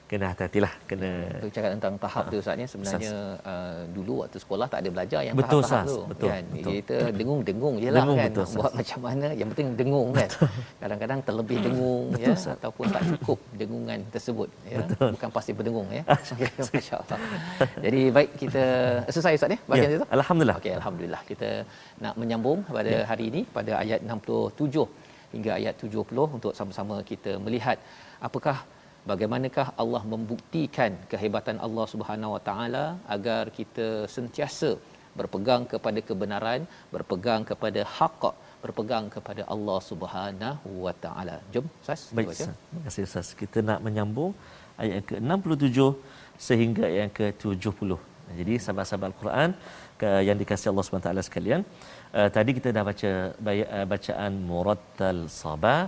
[0.06, 1.10] kena hati-hatilah kena
[1.42, 2.32] Untuk cakap tentang tahap ha.
[2.32, 6.00] tu Ustaz ni sebenarnya uh, dulu waktu sekolah tak ada belajar yang betul, tahap-tahap tu
[6.14, 6.72] betul, kan betul.
[6.78, 10.30] kita dengung-dengung jelah dengung, kan betul, buat macam mana yang penting dengung kan
[10.82, 12.54] kadang-kadang terlebih dengung betul, ya sas.
[12.54, 15.10] ataupun tak cukup dengungan tersebut ya betul.
[15.18, 16.04] bukan pasti berdengung ya
[16.74, 17.20] masya-Allah
[17.82, 18.64] jadi baik kita
[19.10, 19.98] selesai Ustaz ni bahagian ya.
[19.98, 21.50] itu alhamdulillah okey alhamdulillah kita
[21.98, 23.02] nak menyambung pada ya.
[23.10, 24.86] hari ini pada ayat 67
[25.34, 27.78] hingga ayat 70 untuk sama-sama kita melihat
[28.28, 28.58] apakah
[29.10, 34.72] bagaimanakah Allah membuktikan kehebatan Allah Subhanahu Wa Taala agar kita sentiasa
[35.20, 36.62] berpegang kepada kebenaran,
[36.96, 38.24] berpegang kepada hak,
[38.64, 41.38] berpegang kepada Allah Subhanahu Wa Taala.
[41.54, 42.04] Jom, Ustaz.
[42.18, 43.30] Baik, terima kasih Ustaz.
[43.42, 44.34] Kita nak menyambung
[44.84, 45.80] ayat ke-67
[46.48, 47.92] sehingga ayat yang ke-70.
[48.40, 49.50] Jadi sahabat-sahabat Al-Quran
[50.28, 51.62] yang dikasihi Allah Subhanahu Wa Taala sekalian,
[52.18, 53.12] uh, tadi kita dah baca
[53.54, 55.82] uh, bacaan murattal sabah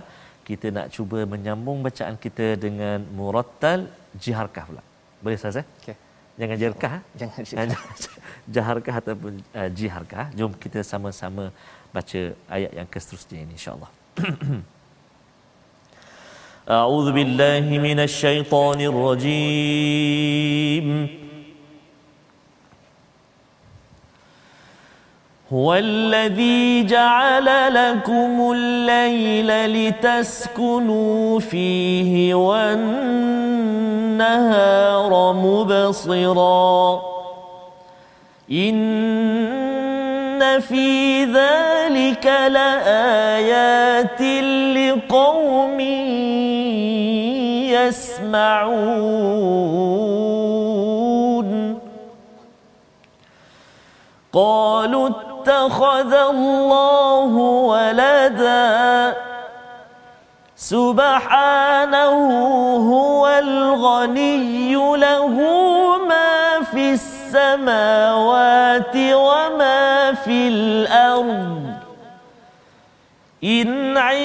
[0.48, 3.80] kita nak cuba menyambung bacaan kita dengan murattal
[4.22, 4.82] jiharkah pula.
[5.22, 5.66] Boleh Ustaz eh?
[5.80, 5.96] Okey.
[6.40, 6.92] Jangan jiharkah.
[7.02, 7.04] Oh,
[7.50, 7.68] jangan
[8.54, 10.26] jiharkah ataupun uh, jiharkah.
[10.38, 11.44] Jom kita sama-sama
[11.92, 12.20] baca
[12.56, 13.90] ayat yang seterusnya ini insya-Allah.
[16.78, 20.86] A'udzu billahi minasy syaithanir rajim.
[25.52, 29.48] هو الذي جعل لكم الليل
[29.88, 33.02] لتسكنوا فيه والنهار
[35.32, 37.02] مبصرا.
[38.52, 44.22] إن في ذلك لآيات
[44.76, 45.80] لقوم
[47.70, 49.38] يسمعون.
[54.32, 55.08] قالوا
[55.48, 57.32] اتخذ الله
[57.72, 59.16] ولدا
[60.56, 62.16] سبحانه
[62.92, 65.34] هو الغني له
[66.08, 71.62] ما في السماوات وما في الأرض.
[73.44, 74.20] إن عندكم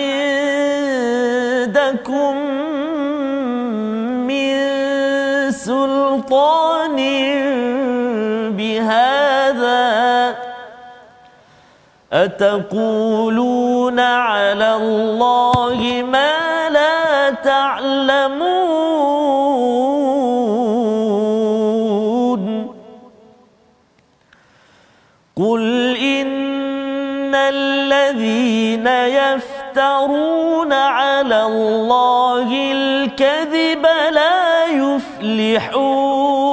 [4.27, 4.53] من
[5.51, 6.95] سلطان
[8.57, 9.22] بهذا
[12.13, 18.83] أتقولون على الله ما لا تعلمون؟
[25.37, 36.52] قل إن الذين يفترون على الله الكذب لا يفلحون.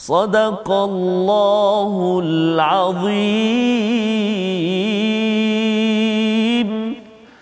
[0.00, 1.92] صدق الله
[2.24, 4.06] العظيم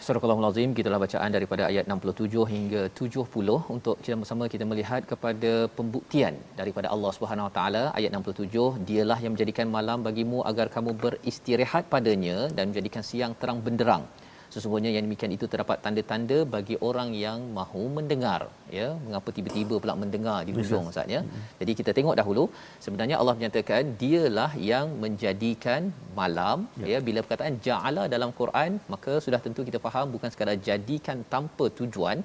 [0.05, 5.53] Surah Al-Azim kitalah bacaan daripada ayat 67 hingga 70 untuk kita bersama kita melihat kepada
[5.77, 10.93] pembuktian daripada Allah Subhanahu Wa Taala ayat 67 dialah yang menjadikan malam bagimu agar kamu
[11.05, 14.05] beristirahat padanya dan menjadikan siang terang benderang
[14.54, 18.42] sesungguhnya yang demikian itu terdapat tanda-tanda bagi orang yang mahu mendengar
[18.78, 18.88] ya.
[19.06, 21.22] Mengapa tiba-tiba pula mendengar di hujung ustaz ya.
[21.62, 22.44] Jadi kita tengok dahulu
[22.86, 27.00] sebenarnya Allah menyatakan dialah yang menjadikan malam ya, ya.
[27.08, 32.20] Bila perkataan ja'ala dalam Quran maka sudah tentu kita faham bukan sekadar jadikan tanpa tujuan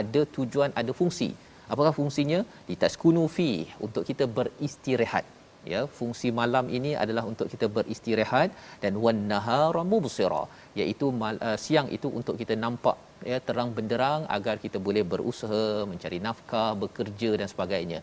[0.00, 1.30] ada tujuan ada fungsi.
[1.72, 2.40] Apakah fungsinya?
[2.70, 3.50] Litaskunu fi
[3.86, 5.26] untuk kita beristirahat
[5.72, 8.50] ya fungsi malam ini adalah untuk kita beristirahat
[8.82, 10.42] dan wan nahara mubsira
[10.80, 12.96] iaitu mal, uh, siang itu untuk kita nampak
[13.30, 18.00] ya terang benderang agar kita boleh berusaha mencari nafkah bekerja dan sebagainya.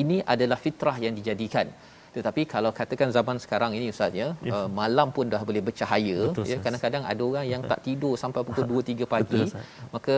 [0.00, 1.68] Ini adalah fitrah yang dijadikan.
[2.16, 4.52] Tetapi kalau katakan zaman sekarang ini ustaz ya yes.
[4.56, 8.40] uh, malam pun dah boleh bercahaya Betul, ya kadang-kadang ada orang yang tak tidur sampai
[8.48, 9.60] pukul 2 3 pagi Betul,
[9.94, 10.16] maka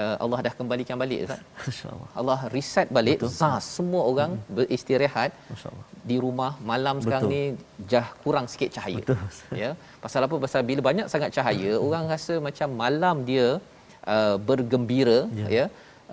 [0.00, 1.42] uh, Allah dah kembalikan balik Ustaz.
[1.66, 2.08] Masya-Allah.
[2.20, 4.50] Allah reset balik zas semua orang hmm.
[4.56, 5.30] beristirahat
[6.10, 7.34] di rumah malam sekarang Betul.
[7.34, 7.42] ni
[7.92, 9.00] jah kurang sikit cahaya.
[9.00, 9.18] Betul.
[9.62, 9.70] Ya.
[10.04, 10.36] Pasal apa?
[10.46, 11.84] Pasal bila banyak sangat cahaya, hmm.
[11.86, 13.48] orang rasa macam malam dia
[14.14, 15.48] uh, bergembira ya.
[15.58, 15.66] ya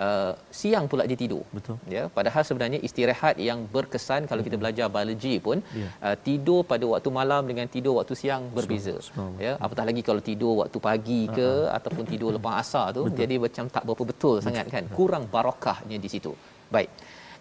[0.05, 4.87] uh, siang pula dia tidur betul ya padahal sebenarnya istirahat yang berkesan kalau kita belajar
[4.95, 5.91] biologi pun yeah.
[6.07, 8.95] uh, tidur pada waktu malam dengan tidur waktu siang berbeza
[9.45, 11.77] ya apatah lagi kalau tidur waktu pagi ke uh-huh.
[11.77, 13.17] ataupun tidur lepas asar tu betul.
[13.21, 16.33] jadi macam tak berapa betul, betul sangat kan kurang barakahnya di situ
[16.75, 16.91] baik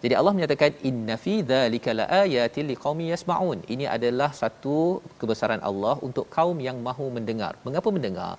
[0.03, 3.61] jadi Allah menyatakan inna fi dzalika laayatil liqaumin yasmaun.
[3.73, 4.77] Ini adalah satu
[5.21, 7.53] kebesaran Allah untuk kaum yang mahu mendengar.
[7.65, 8.33] Mengapa mendengar?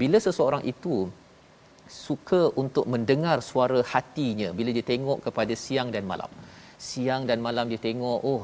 [0.00, 1.12] Bila seseorang itu
[2.06, 6.30] suka untuk mendengar suara hatinya bila dia tengok kepada siang dan malam.
[6.88, 8.42] Siang dan malam dia tengok, oh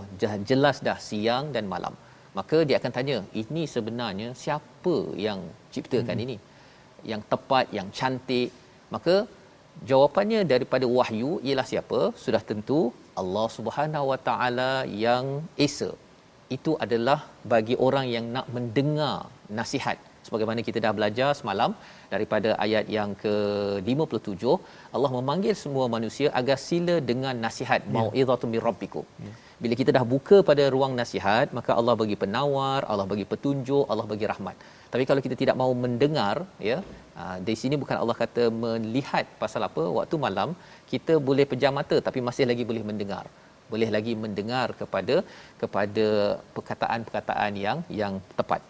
[0.51, 1.95] jelas dah siang dan malam.
[2.39, 5.41] Maka dia akan tanya, ini sebenarnya siapa yang
[5.75, 6.25] ciptakan hmm.
[6.25, 6.37] ini?
[7.11, 8.51] Yang tepat, yang cantik.
[8.95, 9.15] Maka
[9.91, 12.01] jawapannya daripada wahyu ialah siapa?
[12.25, 12.81] Sudah tentu
[13.23, 14.73] Allah Subhanahu Wa Taala
[15.07, 15.27] yang
[15.67, 15.91] Esa.
[16.57, 17.19] Itu adalah
[17.53, 19.17] bagi orang yang nak mendengar
[19.59, 21.71] nasihat sebagaimana kita dah belajar semalam
[22.15, 24.43] daripada ayat yang ke-57
[24.97, 27.93] Allah memanggil semua manusia agar sila dengan nasihat ya.
[27.97, 29.33] mau'izatum mirabbikum ya.
[29.63, 34.07] bila kita dah buka pada ruang nasihat maka Allah bagi penawar Allah bagi petunjuk Allah
[34.13, 34.57] bagi rahmat
[34.93, 36.37] tapi kalau kita tidak mau mendengar
[36.71, 36.79] ya
[37.23, 40.51] ah, di sini bukan Allah kata melihat pasal apa waktu malam
[40.93, 43.27] kita boleh pejam mata tapi masih lagi boleh mendengar
[43.73, 45.17] boleh lagi mendengar kepada
[45.63, 46.07] kepada
[46.57, 48.63] perkataan-perkataan yang yang tepat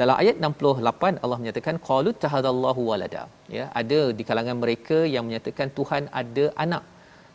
[0.00, 3.22] dalam ayat 68 Allah menyatakan qalu tahadallahu walada.
[3.56, 6.84] Ya ada di kalangan mereka yang menyatakan Tuhan ada anak.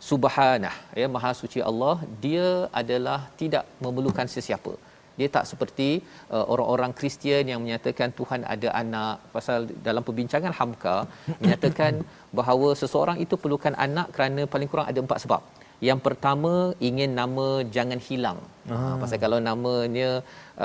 [0.09, 2.47] Subhanah ya maha suci Allah dia
[2.81, 4.73] adalah tidak memerlukan sesiapa.
[5.19, 5.87] Dia tak seperti
[6.35, 9.15] uh, orang-orang Kristian yang menyatakan Tuhan ada anak.
[9.35, 10.95] Pasal dalam perbincangan Hamka
[11.41, 11.93] menyatakan
[12.39, 15.41] bahawa seseorang itu perlukan anak kerana paling kurang ada empat sebab
[15.87, 16.51] yang pertama
[16.87, 18.39] ingin nama jangan hilang.
[18.69, 18.79] Ah.
[18.79, 20.09] Ha, pasal kalau namanya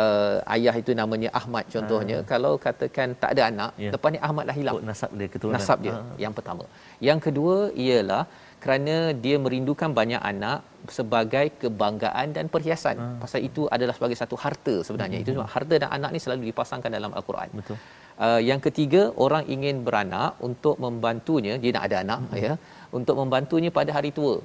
[0.00, 2.26] uh, ayah itu namanya Ahmad contohnya, ah.
[2.32, 3.92] kalau katakan tak ada anak, yeah.
[3.94, 4.80] lepas ni Ahmad dah hilang.
[4.90, 5.56] nasab dia keturunan.
[5.56, 5.94] Nasab dia.
[5.96, 6.02] Ah.
[6.24, 6.64] Yang pertama.
[7.08, 8.22] Yang kedua ialah
[8.64, 10.58] kerana dia merindukan banyak anak
[10.96, 12.96] sebagai kebanggaan dan perhiasan.
[13.04, 13.12] Ah.
[13.22, 15.18] Pasal itu adalah sebagai satu harta sebenarnya.
[15.20, 15.32] Mm-hmm.
[15.32, 17.48] Itu sebab harta dan anak ni selalu dipasangkan dalam al-Quran.
[17.60, 17.78] Betul.
[18.26, 22.44] Uh, yang ketiga orang ingin beranak untuk membantunya dia nak ada anak mm-hmm.
[22.44, 22.52] ya
[22.98, 24.36] untuk membantunya pada hari tua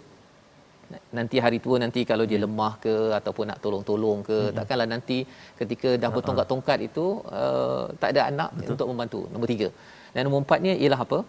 [1.17, 4.55] nanti hari tua nanti kalau dia lemah ke ataupun nak tolong-tolong ke hmm.
[4.57, 5.17] takkanlah nanti
[5.59, 6.15] ketika dah uh-huh.
[6.17, 7.05] bertongkat-tongkat itu
[7.41, 8.71] uh, tak ada anak Betul.
[8.73, 9.69] untuk membantu nombor tiga
[10.13, 11.19] dan nombor empatnya ialah apa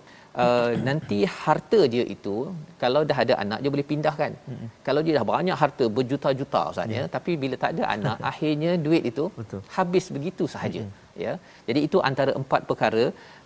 [0.42, 2.34] uh, nanti harta dia itu
[2.82, 4.68] kalau dah ada anak dia boleh pindahkan hmm.
[4.86, 7.12] kalau dia dah banyak harta berjuta-juta ustaz ya hmm.
[7.16, 9.62] tapi bila tak ada anak akhirnya duit itu Betul.
[9.76, 10.92] habis begitu sahaja hmm.
[11.24, 11.34] ya
[11.68, 13.04] jadi itu antara empat perkara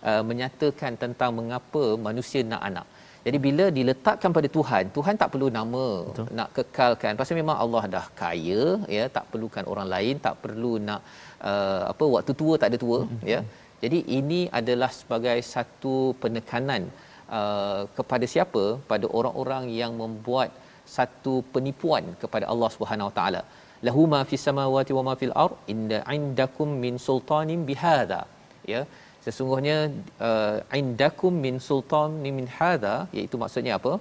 [0.09, 2.87] uh, menyatakan tentang mengapa manusia nak anak
[3.27, 6.27] jadi bila diletakkan pada Tuhan, Tuhan tak perlu nama Betul.
[6.37, 7.17] nak kekalkan.
[7.19, 8.61] Pasal memang Allah dah kaya,
[8.97, 11.01] ya, tak perlukan orang lain, tak perlu nak
[11.49, 13.25] uh, apa waktu tua tak ada tua, mm-hmm.
[13.31, 13.39] ya.
[13.83, 16.83] Jadi ini adalah sebagai satu penekanan
[17.39, 18.63] uh, kepada siapa?
[18.91, 20.51] Pada orang-orang yang membuat
[20.97, 23.41] satu penipuan kepada Allah Subhanahu Wa Taala.
[23.87, 28.21] Lahu ma fis samawati wa ma fil ard inda indakum min sultanin bihadha.
[28.73, 28.81] Ya
[29.27, 29.77] sesungguhnya
[30.27, 33.93] uh, indakum min sultan min hadha iaitu maksudnya apa?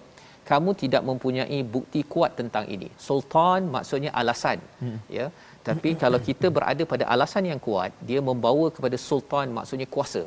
[0.50, 2.88] Kamu tidak mempunyai bukti kuat tentang ini.
[3.06, 4.98] Sultan maksudnya alasan hmm.
[5.18, 5.26] ya.
[5.68, 10.22] Tapi kalau kita berada pada alasan yang kuat dia membawa kepada sultan maksudnya kuasa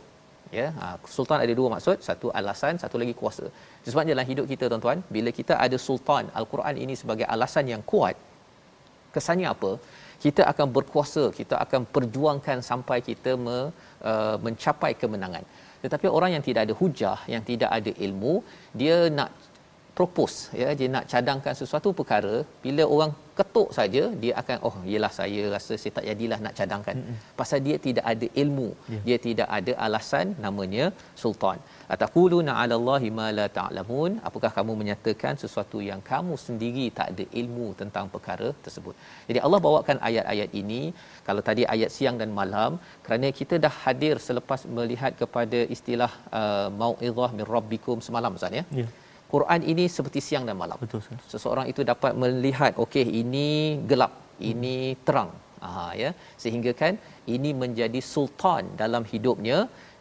[0.60, 0.68] ya.
[0.80, 0.86] Ha,
[1.16, 1.98] sultan ada dua maksud.
[2.10, 2.76] Satu alasan.
[2.84, 3.46] Satu lagi kuasa.
[3.92, 8.18] Sebabnya dalam hidup kita tuan-tuan bila kita ada sultan al-Quran ini sebagai alasan yang kuat
[9.16, 9.72] kesannya apa?
[10.24, 13.60] Kita akan berkuasa kita akan perjuangkan sampai kita me,
[14.12, 15.46] uh, mencapai kemenangan.
[15.84, 18.34] Tetapi orang yang tidak ada hujah yang tidak ada ilmu
[18.82, 19.32] dia nak
[19.98, 22.36] propose ya dia nak cadangkan sesuatu perkara.
[22.66, 26.96] Bila orang ketuk saja dia akan oh iyalah saya rasa saya tak jadilah nak cadangkan.
[27.00, 27.20] Mm-hmm.
[27.40, 28.70] pasal dia tidak ada ilmu.
[28.94, 29.04] Yeah.
[29.08, 30.88] dia tidak ada alasan namanya
[31.24, 31.60] sultan
[31.96, 37.26] ataquluna 'ala Allahi ma la ta'lamun apakah kamu menyatakan sesuatu yang kamu sendiri tak ada
[37.42, 38.96] ilmu tentang perkara tersebut
[39.30, 40.82] jadi Allah bawakan ayat-ayat ini
[41.28, 42.72] kalau tadi ayat siang dan malam
[43.08, 48.66] kerana kita dah hadir selepas melihat kepada istilah uh, mau'izah min rabbikum semalam Ustaz ya
[48.82, 48.90] yeah.
[49.34, 50.78] Quran ini seperti siang dan malam.
[50.84, 51.02] Betul.
[51.08, 51.18] Sir.
[51.34, 53.50] Seseorang itu dapat melihat okey ini
[53.90, 54.14] gelap,
[54.52, 54.78] ini
[55.08, 55.32] terang.
[55.68, 56.10] Aha ya.
[56.44, 56.94] Sehingga kan
[57.36, 59.58] ini menjadi sultan dalam hidupnya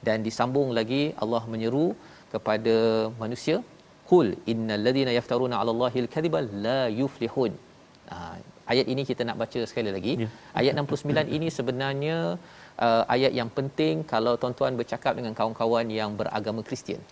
[0.06, 1.86] dan disambung lagi Allah menyeru
[2.34, 2.76] kepada
[3.22, 3.56] manusia
[4.10, 7.52] qul innal ladina yaftaruna 'ala Allahi al-kadhiba la yuflihun.
[8.10, 8.16] Ha,
[8.72, 10.12] ayat ini kita nak baca sekali lagi.
[10.24, 10.28] Ya.
[10.60, 12.16] Ayat 69 ini sebenarnya
[12.86, 17.02] uh, ayat yang penting kalau tuan-tuan bercakap dengan kawan-kawan yang beragama Kristian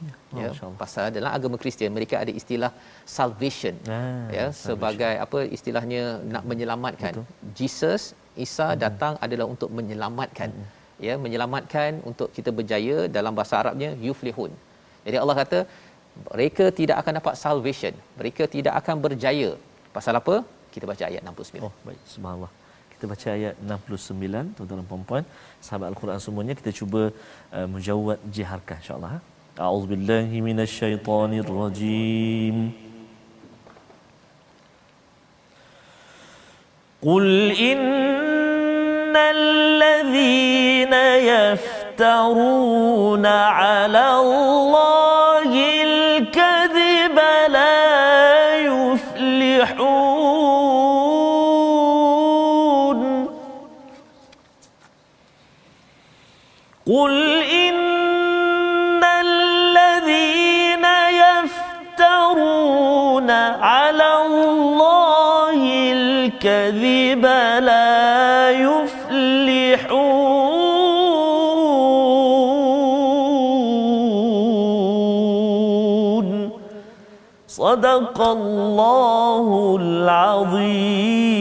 [0.41, 2.71] ya, ya pasal dalam agama Kristian mereka ada istilah
[3.19, 4.67] salvation ah, ya salvation.
[4.69, 6.03] sebagai apa istilahnya
[6.35, 7.53] nak menyelamatkan Betul.
[7.61, 8.03] Jesus
[8.47, 8.81] Isa hmm.
[8.85, 10.76] datang adalah untuk menyelamatkan hmm
[11.08, 14.52] ya menyelamatkan untuk kita berjaya dalam bahasa Arabnya yuflihun
[15.06, 15.60] jadi Allah kata
[16.32, 19.50] mereka tidak akan dapat salvation mereka tidak akan berjaya
[19.96, 20.36] pasal apa
[20.76, 22.52] kita baca ayat 69 oh baik subhanallah
[22.94, 25.24] kita baca ayat 69 tuan-tuan dan puan-puan
[25.68, 27.02] sahabat al-Quran semuanya kita cuba
[27.58, 29.20] uh, menjawab jiharkah insya-Allah ha?
[29.66, 32.58] a'udzubillahi minasyaitonirrajim
[37.02, 37.26] قل
[37.70, 37.80] إن
[39.17, 40.93] الذين
[41.97, 45.51] يفترون على الله
[45.85, 50.17] الكذب لا يفلحون
[56.87, 60.85] قل إن الذين
[61.95, 62.51] يفترون
[63.61, 65.59] على الله
[65.93, 66.96] الكذب
[77.76, 79.48] صدق الله
[79.84, 81.32] العظيم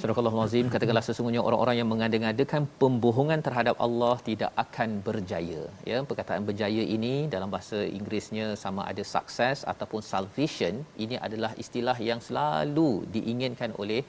[0.00, 5.62] Surah Al-Azim katakanlah sesungguhnya orang-orang yang mengada-ngadakan pembohongan terhadap Allah tidak akan berjaya.
[5.90, 10.74] Ya, perkataan berjaya ini dalam bahasa Inggerisnya sama ada sukses ataupun salvation.
[11.04, 14.00] Ini adalah istilah yang selalu diinginkan oleh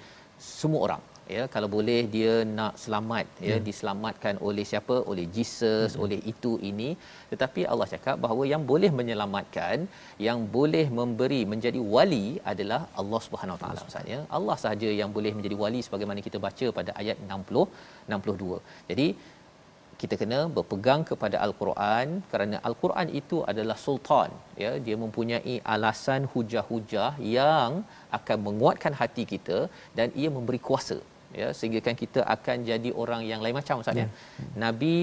[0.41, 1.01] semua orang
[1.34, 3.60] ya kalau boleh dia nak selamat ya yeah.
[3.68, 4.96] diselamatkan oleh siapa?
[5.10, 6.04] Oleh Jesus mm-hmm.
[6.04, 6.90] oleh itu ini.
[7.32, 9.86] Tetapi Allah cakap bahawa yang boleh menyelamatkan
[10.28, 15.56] yang boleh memberi menjadi wali adalah Allah Subhanahu taala maksudnya Allah sahaja yang boleh menjadi
[15.64, 17.66] wali sebagaimana kita baca pada ayat 60
[18.10, 18.60] 62
[18.90, 19.08] jadi
[20.00, 24.30] kita kena berpegang kepada al-Quran kerana al-Quran itu adalah sultan
[24.62, 24.72] ya.
[24.86, 27.70] Dia mempunyai alasan hujah-hujah yang
[28.18, 29.58] akan menguatkan hati kita
[29.98, 30.98] dan ia memberi kuasa
[31.40, 34.06] ya sehingga kita akan jadi orang yang lain macam ustaz ya.
[34.06, 34.08] ya
[34.64, 34.96] nabi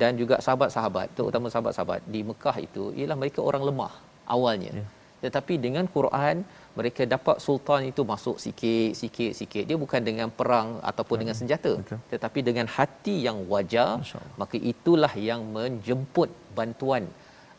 [0.00, 3.92] dan juga sahabat-sahabat terutama sahabat-sahabat di Mekah itu ialah mereka orang lemah
[4.36, 4.84] awalnya ya.
[5.24, 6.36] tetapi dengan Quran
[6.78, 11.20] mereka dapat sultan itu masuk sikit sikit sikit dia bukan dengan perang ataupun ya.
[11.22, 12.00] dengan senjata Betul.
[12.12, 13.90] tetapi dengan hati yang wajar
[14.42, 17.06] maka itulah yang menjemput bantuan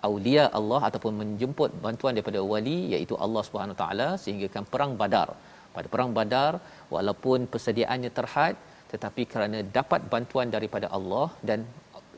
[0.07, 5.29] aulia Allah ataupun menjemput bantuan daripada wali iaitu Allah Subhanahu taala sehingga kan perang Badar.
[5.77, 6.53] Pada perang Badar
[6.95, 8.55] walaupun persediaannya terhad
[8.93, 11.59] tetapi kerana dapat bantuan daripada Allah dan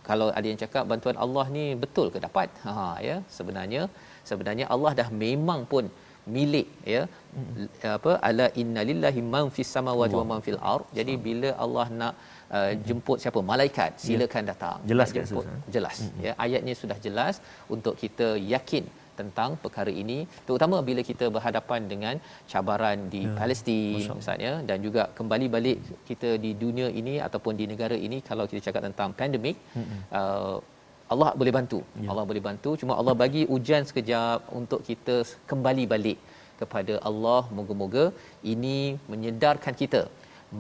[0.10, 2.50] kalau ada yang cakap bantuan Allah ni betul ke dapat?
[2.66, 2.76] Ha
[3.08, 3.82] ya sebenarnya
[4.30, 5.86] sebenarnya Allah dah memang pun
[6.36, 7.02] milik ya.
[7.36, 7.68] Hmm.
[7.98, 8.12] apa?
[8.30, 10.86] Ala innalillahi man fis samawati wa man fil ard.
[11.00, 12.14] Jadi bila Allah nak
[12.58, 13.42] uh, jemput siapa?
[13.52, 14.06] Malaikat ya.
[14.06, 14.78] silakan datang.
[14.92, 15.46] Jelas jemput.
[15.76, 16.22] Jelas hmm.
[16.26, 16.34] ya.
[16.46, 17.38] Ayatnya sudah jelas
[17.76, 18.86] untuk kita yakin
[19.22, 20.18] tentang perkara ini
[20.48, 22.16] terutama bila kita berhadapan dengan
[22.52, 25.78] cabaran di ya, Palestin misalnya dan juga kembali balik
[26.10, 30.00] kita di dunia ini ataupun di negara ini kalau kita cakap tentang pandemik hmm.
[30.20, 30.58] uh,
[31.14, 31.80] Allah boleh bantu.
[32.04, 32.08] Ya.
[32.12, 32.72] Allah boleh bantu.
[32.82, 35.16] Cuma Allah bagi ujian sekejap untuk kita
[35.52, 36.20] kembali balik
[36.62, 37.42] kepada Allah.
[37.58, 38.06] Moga-moga
[38.54, 38.80] ini
[39.12, 40.02] menyedarkan kita.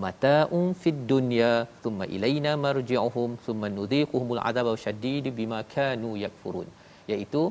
[0.03, 1.51] Mata'un fid dunya
[1.83, 6.67] thumma ilaina marji'uhum thumma nudhiquhumul adzaba syadid bima kanu yakfurun.
[7.11, 7.43] Iaitu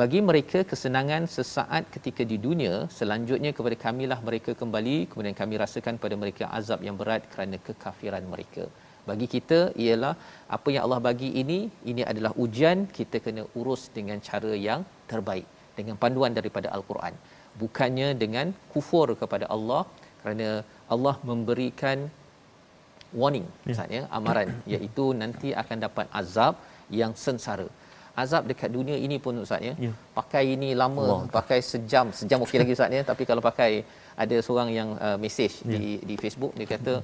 [0.00, 5.94] bagi mereka kesenangan sesaat ketika di dunia selanjutnya kepada kamilah mereka kembali kemudian kami rasakan
[6.02, 8.64] pada mereka azab yang berat kerana kekafiran mereka.
[9.08, 10.12] Bagi kita ialah
[10.56, 11.58] apa yang Allah bagi ini
[11.92, 14.82] ini adalah ujian kita kena urus dengan cara yang
[15.12, 17.16] terbaik dengan panduan daripada al-Quran.
[17.62, 19.82] Bukannya dengan kufur kepada Allah
[20.20, 20.48] kerana
[20.94, 21.98] Allah memberikan
[23.22, 23.64] warning ya.
[23.70, 26.54] misalnya amaran iaitu nanti akan dapat azab
[27.00, 27.68] yang sengsara
[28.22, 29.74] azab dekat dunia ini pun ustaz ya.
[29.86, 29.92] ya.
[30.18, 31.20] Pakai ini lama, Allah.
[31.38, 33.70] pakai sejam, sejam okey lagi ustaz ya, tapi kalau pakai
[34.24, 35.76] ada seorang yang uh, message ya.
[35.76, 36.94] di di Facebook dia kata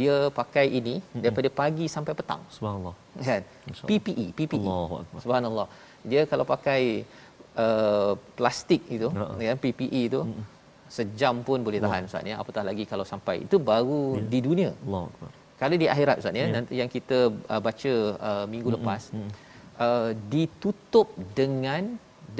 [0.00, 0.94] dia pakai ini
[1.24, 2.42] daripada pagi sampai petang.
[2.56, 2.94] Subhanallah.
[3.28, 3.42] Kan?
[3.90, 4.68] PPE, PPE.
[4.68, 5.00] Allah.
[5.24, 5.66] Subhanallah.
[6.10, 6.82] Dia kalau pakai
[7.64, 9.08] uh, plastik itu,
[9.46, 10.20] ya PPE itu
[10.98, 12.36] sejam pun boleh tahan ustaz ya.
[12.44, 14.28] Apatah lagi kalau sampai itu baru ya.
[14.32, 14.70] di dunia.
[14.84, 15.04] Allah.
[15.60, 16.54] Kalau di akhirat ustaz ya, ya.
[16.56, 17.18] nanti yang kita
[17.52, 17.92] uh, baca
[18.28, 18.84] uh, minggu mm-hmm.
[18.84, 19.47] lepas mm-hmm
[19.86, 21.08] uh, ditutup
[21.38, 21.82] dengan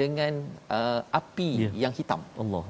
[0.01, 0.33] dengan
[0.77, 1.73] uh, api yeah.
[1.83, 2.21] yang hitam.
[2.43, 2.63] Allah.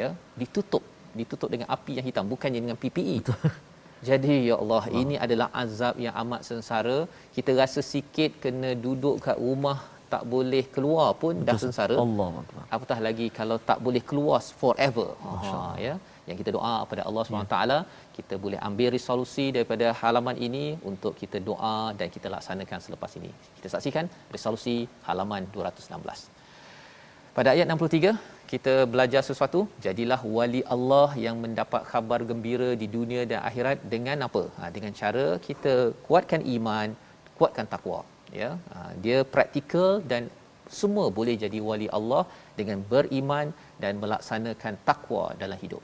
[0.00, 0.08] Ya,
[0.40, 0.84] ditutup,
[1.18, 3.16] ditutup dengan api yang hitam bukannya dengan PPE.
[4.08, 5.00] Jadi ya Allah, wow.
[5.00, 6.98] ini adalah azab yang amat sengsara.
[7.36, 9.78] Kita rasa sikit kena duduk kat rumah
[10.12, 11.46] tak boleh keluar pun Betul.
[11.48, 11.96] dah sengsara.
[12.04, 12.28] Allah.
[12.76, 15.08] Apatah lagi kalau tak boleh keluar forever.
[15.24, 15.94] Ha ya
[16.28, 17.78] yang kita doa kepada Allah SWT ya.
[18.18, 23.30] Kita boleh ambil resolusi daripada halaman ini untuk kita doa dan kita laksanakan selepas ini.
[23.58, 24.76] Kita saksikan resolusi
[25.08, 26.36] halaman 216
[27.36, 28.10] pada ayat 63
[28.52, 29.60] kita belajar sesuatu.
[29.84, 34.42] Jadilah wali Allah yang mendapat khabar gembira di dunia dan akhirat dengan apa?
[34.56, 35.74] Ha, dengan cara kita
[36.06, 36.88] kuatkan iman
[37.38, 38.00] kuatkan takwa
[38.40, 38.50] ya.
[38.72, 40.32] Ha, dia praktikal dan
[40.78, 42.22] semua boleh jadi wali Allah
[42.58, 43.48] dengan beriman
[43.82, 45.82] dan melaksanakan takwa dalam hidup.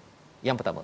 [0.49, 0.83] Yang pertama.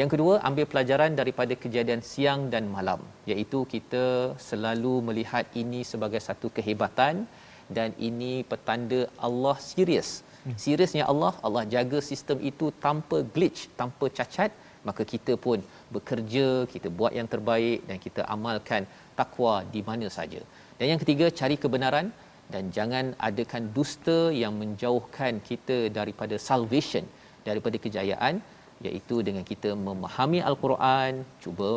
[0.00, 4.04] Yang kedua, ambil pelajaran daripada kejadian siang dan malam, iaitu kita
[4.48, 7.28] selalu melihat ini sebagai satu kehebatan
[7.76, 10.10] dan ini petanda Allah serius.
[10.44, 10.56] Hmm.
[10.62, 14.48] Seriusnya Allah, Allah jaga sistem itu tanpa glitch, tanpa cacat,
[14.88, 15.60] maka kita pun
[15.94, 18.88] bekerja, kita buat yang terbaik dan kita amalkan
[19.20, 20.40] takwa di mana saja.
[20.80, 22.08] Dan yang ketiga, cari kebenaran
[22.48, 27.04] dan jangan adakan dusta yang menjauhkan kita daripada salvation,
[27.44, 28.40] daripada kejayaan
[28.88, 31.12] iaitu dengan kita memahami al-Quran,
[31.44, 31.70] cuba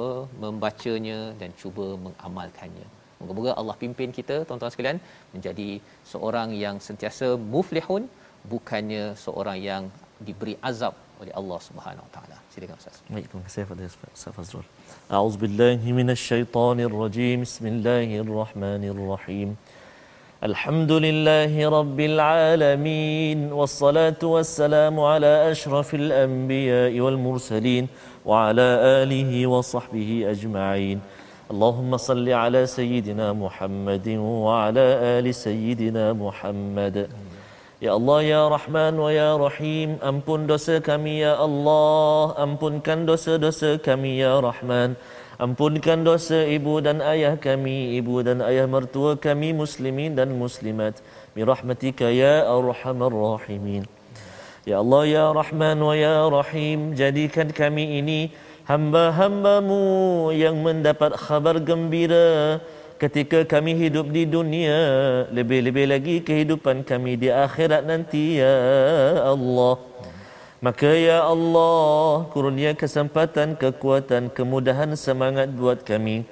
[0.44, 2.88] membacanya dan cuba mengamalkannya.
[3.20, 4.98] Moga-moga Allah pimpin kita tuan-tuan sekalian
[5.36, 5.70] menjadi
[6.12, 8.04] seorang yang sentiasa muflihun
[8.54, 9.84] bukannya seorang yang
[10.28, 12.38] diberi azab oleh Allah Subhanahu Wa Taala.
[12.54, 12.98] Silakan Ustaz.
[13.14, 13.84] Baik, terima kasih kepada
[14.18, 14.66] Ustaz Fazrul.
[15.18, 17.38] A'udzubillahi minasyaitonirrajim.
[17.48, 19.50] Bismillahirrahmanirrahim.
[20.44, 27.88] الحمد لله رب العالمين والصلاة والسلام على أشرف الأنبياء والمرسلين
[28.26, 28.68] وعلى
[29.02, 31.00] آله وصحبه أجمعين
[31.52, 34.86] اللهم صل على سيدنا محمد وعلى
[35.20, 37.08] آل سيدنا محمد
[37.82, 44.94] يا الله يا رحمن ويا رحيم أمبن دوسكم يا الله أمبن كان ampunkan يا رحمن.
[45.36, 51.04] Ampunkan dosa ibu dan ayah kami, ibu dan ayah mertua kami muslimin dan muslimat.
[51.36, 53.84] Mirahmatika ya arhamar rahimin.
[54.64, 58.34] Ya Allah ya Rahman wa ya Rahim, jadikan kami ini
[58.66, 62.58] hamba-hambamu yang mendapat khabar gembira
[62.96, 64.80] ketika kami hidup di dunia.
[65.36, 68.56] Lebih-lebih lagi kehidupan kami di akhirat nanti ya
[69.36, 69.78] Allah.
[70.66, 76.26] Maka ya Allah kurnia kesempatan, kekuatan, kemudahan, semangat buat kami.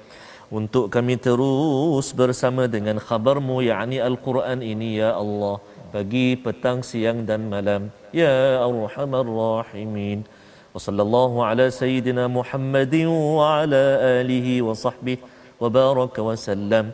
[0.50, 5.62] Untuk kami terus bersama dengan khabarmu yakni Al-Quran ini ya Allah.
[5.94, 7.94] Pagi, petang, siang dan malam.
[8.10, 10.26] Ya Arhamar Rahimin.
[10.74, 15.22] Wa sallallahu ala sayyidina Muhammadin wa ala alihi wa sahbihi
[15.62, 16.90] wa baraka wa sallam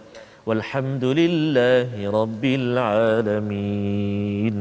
[0.51, 4.57] walhamdulillahi rabbil alamin.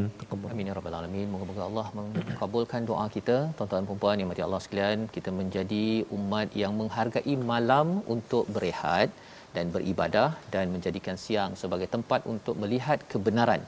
[0.51, 1.27] Amin ya rabbal alamin.
[1.33, 5.85] Moga-moga Allah mengabulkan doa kita, tuan-tuan dan puan yang mati Allah sekalian, kita menjadi
[6.17, 9.09] umat yang menghargai malam untuk berehat
[9.55, 13.61] dan beribadah dan menjadikan siang sebagai tempat untuk melihat kebenaran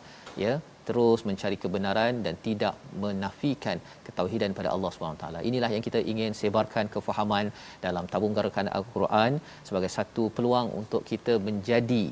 [0.44, 0.54] ya
[0.88, 3.78] terus mencari kebenaran dan tidak menafikan
[4.08, 5.26] ketauhidan pada Allah SWT.
[5.50, 7.48] Inilah yang kita ingin sebarkan kefahaman
[7.86, 9.32] dalam tabung gerakan Al-Quran
[9.70, 12.06] sebagai satu peluang untuk kita menjadi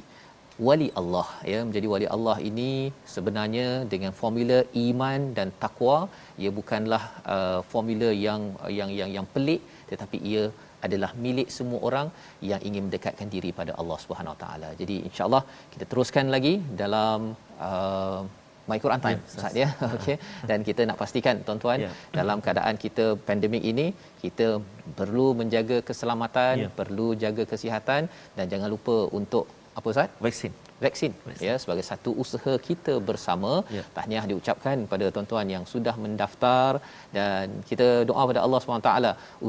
[0.67, 2.71] wali Allah ya menjadi wali Allah ini
[3.13, 5.97] sebenarnya dengan formula iman dan takwa
[6.41, 7.03] ia bukanlah
[7.35, 8.41] uh, formula yang
[8.77, 9.61] yang yang yang pelik
[9.91, 10.43] tetapi ia
[10.87, 12.07] adalah milik semua orang
[12.49, 14.69] yang ingin mendekatkan diri pada Allah Subhanahu Taala.
[14.81, 15.43] Jadi insya-Allah
[15.73, 17.35] kita teruskan lagi dalam
[17.69, 18.21] uh,
[18.71, 19.69] My Quran Time ya, Ustaz ya.
[19.95, 20.17] Okey.
[20.49, 21.91] Dan kita nak pastikan tuan-tuan ya.
[22.19, 23.87] dalam keadaan kita pandemik ini
[24.23, 24.47] kita
[24.99, 26.69] perlu menjaga keselamatan, ya.
[26.79, 28.03] perlu jaga kesihatan
[28.39, 29.45] dan jangan lupa untuk
[29.79, 30.09] apa Ustaz?
[30.25, 30.53] Vaksin.
[30.83, 31.11] Vaksin.
[31.27, 31.45] Vaksin.
[31.47, 33.53] Ya sebagai satu usaha kita bersama.
[33.77, 33.83] Ya.
[33.97, 36.71] Tahniah diucapkan pada tuan-tuan yang sudah mendaftar
[37.17, 38.91] dan kita doa pada Allah SWT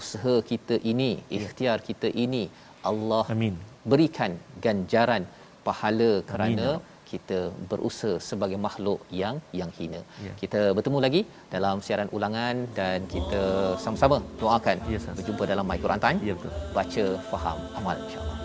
[0.01, 2.45] usaha kita ini, ikhtiar kita ini
[2.91, 3.55] Allah Amin.
[3.91, 4.33] berikan
[4.67, 5.25] ganjaran
[5.67, 7.39] pahala kerana Amin kita
[7.71, 10.03] berusaha sebagai makhluk yang yang hina.
[10.27, 10.33] Ya.
[10.43, 11.23] Kita bertemu lagi
[11.55, 13.43] dalam siaran ulangan dan kita
[13.85, 16.21] sama-sama doakan ya, berjumpa dalam My Quran Time.
[16.31, 16.55] Ya betul.
[16.77, 18.40] Baca, faham, amal insya-Allah.